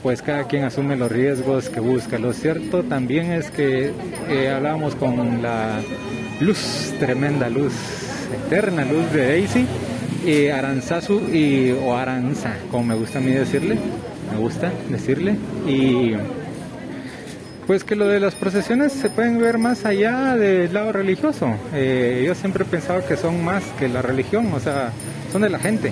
pues 0.04 0.22
cada 0.22 0.44
quien 0.44 0.64
asume 0.64 0.96
los 0.96 1.12
riesgos 1.12 1.68
que 1.68 1.80
busca. 1.80 2.20
Lo 2.20 2.32
cierto 2.32 2.84
también 2.84 3.32
es 3.32 3.50
que 3.50 3.92
eh, 4.30 4.50
hablábamos 4.50 4.94
con 4.94 5.42
la 5.42 5.82
luz, 6.40 6.94
tremenda 7.00 7.50
luz 7.50 8.05
eterna 8.36 8.86
luz 8.86 9.12
de 9.12 9.28
Daisy, 9.28 9.66
y 10.26 10.48
Aranzazu 10.48 11.22
y, 11.32 11.72
o 11.72 11.96
Aranza, 11.96 12.56
como 12.72 12.84
me 12.84 12.96
gusta 12.96 13.20
a 13.20 13.22
mí 13.22 13.32
decirle, 13.32 13.78
me 14.32 14.38
gusta 14.38 14.72
decirle, 14.90 15.36
y 15.68 16.14
pues 17.68 17.84
que 17.84 17.96
lo 17.96 18.08
de 18.08 18.20
las 18.20 18.36
procesiones 18.36 18.92
se 18.92 19.10
pueden 19.10 19.40
ver 19.40 19.58
más 19.58 19.86
allá 19.86 20.36
del 20.36 20.72
lado 20.74 20.92
religioso. 20.92 21.50
Eh, 21.74 22.24
yo 22.26 22.36
siempre 22.36 22.64
he 22.64 22.68
pensado 22.68 23.06
que 23.08 23.18
son 23.18 23.44
más 23.44 23.64
que 23.80 23.88
la 23.88 24.02
religión, 24.02 24.52
o 24.54 24.60
sea, 24.60 24.92
son 25.32 25.42
de 25.42 25.50
la 25.50 25.60
gente, 25.60 25.92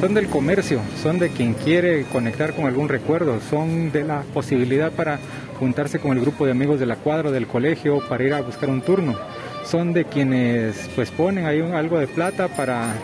son 0.00 0.14
del 0.14 0.28
comercio, 0.28 0.80
son 1.02 1.18
de 1.18 1.30
quien 1.30 1.54
quiere 1.54 2.04
conectar 2.04 2.54
con 2.54 2.66
algún 2.66 2.88
recuerdo, 2.88 3.40
son 3.50 3.92
de 3.92 4.04
la 4.04 4.22
posibilidad 4.34 4.90
para 4.90 5.18
juntarse 5.58 5.98
con 5.98 6.12
el 6.12 6.20
grupo 6.20 6.44
de 6.44 6.52
amigos 6.52 6.80
de 6.80 6.86
la 6.86 6.96
cuadra, 6.96 7.30
del 7.30 7.46
colegio, 7.46 8.06
para 8.08 8.24
ir 8.24 8.34
a 8.34 8.40
buscar 8.40 8.68
un 8.68 8.82
turno 8.82 9.16
son 9.64 9.92
de 9.92 10.04
quienes 10.04 10.88
pues 10.94 11.10
ponen 11.10 11.46
ahí 11.46 11.60
algo 11.60 11.98
de 11.98 12.06
plata 12.06 12.48
para, 12.48 12.94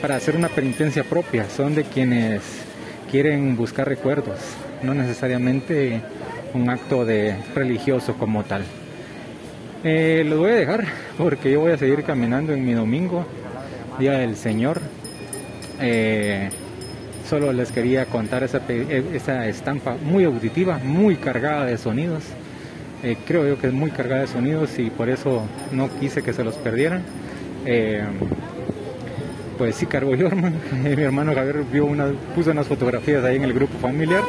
para 0.00 0.16
hacer 0.16 0.36
una 0.36 0.48
penitencia 0.48 1.04
propia, 1.04 1.48
son 1.48 1.74
de 1.74 1.84
quienes 1.84 2.42
quieren 3.10 3.56
buscar 3.56 3.88
recuerdos, 3.88 4.38
no 4.82 4.94
necesariamente 4.94 6.00
un 6.54 6.68
acto 6.70 7.04
de 7.04 7.36
religioso 7.54 8.14
como 8.14 8.44
tal. 8.44 8.62
Eh, 9.82 10.24
lo 10.26 10.38
voy 10.38 10.50
a 10.50 10.54
dejar 10.54 10.84
porque 11.16 11.52
yo 11.52 11.60
voy 11.60 11.72
a 11.72 11.78
seguir 11.78 12.02
caminando 12.04 12.52
en 12.52 12.64
mi 12.64 12.72
domingo, 12.72 13.24
Día 13.98 14.12
del 14.12 14.36
Señor. 14.36 14.80
Eh, 15.80 16.50
solo 17.28 17.52
les 17.52 17.72
quería 17.72 18.04
contar 18.06 18.42
esa, 18.42 18.60
esa 18.68 19.46
estampa 19.46 19.96
muy 20.02 20.24
auditiva, 20.24 20.78
muy 20.78 21.16
cargada 21.16 21.64
de 21.64 21.78
sonidos. 21.78 22.24
Eh, 23.02 23.16
creo 23.26 23.46
yo 23.46 23.58
que 23.58 23.68
es 23.68 23.72
muy 23.72 23.90
cargada 23.90 24.22
de 24.22 24.26
sonidos 24.26 24.78
y 24.78 24.90
por 24.90 25.08
eso 25.08 25.42
no 25.72 25.88
quise 25.98 26.22
que 26.22 26.32
se 26.32 26.44
los 26.44 26.54
perdieran. 26.56 27.02
Eh, 27.64 28.04
pues 29.56 29.76
sí 29.76 29.86
cargo 29.86 30.14
yo, 30.14 30.26
hermano. 30.28 30.56
Mi 30.82 31.02
hermano 31.02 31.34
Javier 31.34 31.64
vio 31.70 31.86
una, 31.86 32.06
puso 32.34 32.50
unas 32.50 32.66
fotografías 32.66 33.24
ahí 33.24 33.36
en 33.36 33.44
el 33.44 33.54
grupo 33.54 33.78
familiar, 33.78 34.22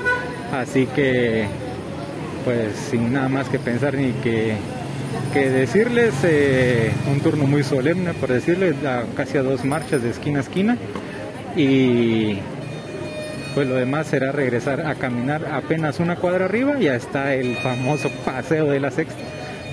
así 0.54 0.88
que 0.88 1.46
pues 2.46 2.74
sin 2.90 3.14
nada 3.14 3.30
más 3.30 3.50
que 3.50 3.60
pensar 3.60 3.94
ni 3.94 4.14
que, 4.14 4.56
que 5.34 5.50
decirles, 5.50 6.14
eh, 6.24 6.92
un 7.12 7.20
turno 7.20 7.46
muy 7.46 7.64
solemne, 7.64 8.14
por 8.14 8.30
decirles, 8.30 8.76
casi 9.16 9.38
a 9.38 9.44
dos 9.44 9.64
marchas 9.64 10.02
de 10.02 10.10
esquina 10.10 10.40
a 10.40 10.42
esquina 10.42 10.78
y 11.56 12.38
pues 13.54 13.68
lo 13.68 13.76
demás 13.76 14.08
será 14.08 14.32
regresar 14.32 14.86
a 14.86 14.96
caminar 14.96 15.46
apenas 15.52 16.00
una 16.00 16.16
cuadra 16.16 16.46
arriba, 16.46 16.80
ya 16.80 16.96
está 16.96 17.34
el 17.34 17.56
famoso 17.58 18.10
paseo 18.26 18.66
de 18.72 18.80
la 18.80 18.92
sexta, 18.92 19.20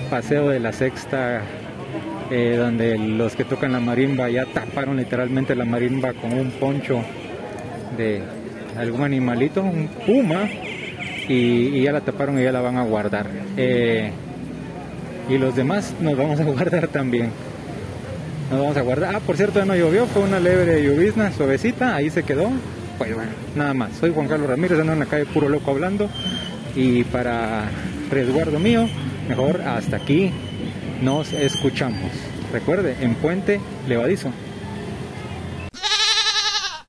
paseo 0.09 0.49
de 0.49 0.59
la 0.59 0.73
sexta, 0.73 1.41
eh, 2.29 2.55
donde 2.57 2.97
los 2.97 3.35
que 3.35 3.45
tocan 3.45 3.71
la 3.71 3.79
marimba 3.79 4.29
ya 4.29 4.45
taparon 4.45 4.97
literalmente 4.97 5.55
la 5.55 5.65
marimba 5.65 6.13
con 6.13 6.33
un 6.33 6.51
poncho 6.51 7.01
de 7.97 8.21
algún 8.77 9.03
animalito, 9.03 9.61
un 9.63 9.87
puma, 10.05 10.47
y, 11.27 11.81
ya 11.83 11.91
la 11.91 12.01
taparon 12.01 12.39
y 12.39 12.43
ya 12.43 12.51
la 12.51 12.61
van 12.61 12.77
a 12.77 12.83
guardar. 12.83 13.27
Eh, 13.55 14.11
y 15.29 15.37
los 15.37 15.55
demás 15.55 15.93
nos 15.99 16.17
vamos 16.17 16.39
a 16.39 16.43
guardar 16.45 16.87
también. 16.87 17.29
Nos 18.49 18.59
vamos 18.59 18.77
a 18.77 18.81
guardar. 18.81 19.15
Ah, 19.15 19.19
por 19.19 19.37
cierto, 19.37 19.63
no 19.63 19.75
llovió, 19.75 20.07
fue 20.07 20.23
una 20.23 20.39
leve 20.39 20.83
llovizna, 20.83 21.31
suavecita, 21.31 21.95
ahí 21.95 22.09
se 22.09 22.23
quedó. 22.23 22.49
Pues 22.99 23.15
bueno, 23.15 23.31
nada 23.55 23.73
más. 23.73 23.93
Soy 23.97 24.11
Juan 24.13 24.27
Carlos 24.27 24.49
Ramírez, 24.49 24.77
ando 24.77 24.91
en 24.91 24.99
la 24.99 25.05
calle 25.05 25.25
puro 25.25 25.47
loco 25.47 25.71
hablando. 25.71 26.09
Y 26.75 27.05
para 27.05 27.63
resguardo 28.11 28.59
mío, 28.59 28.87
mejor 29.29 29.61
hasta 29.61 29.95
aquí 29.95 30.31
nos 31.01 31.31
escuchamos. 31.31 32.11
Recuerde, 32.51 32.97
en 32.99 33.15
Puente 33.15 33.61
Levadizo. 33.87 34.31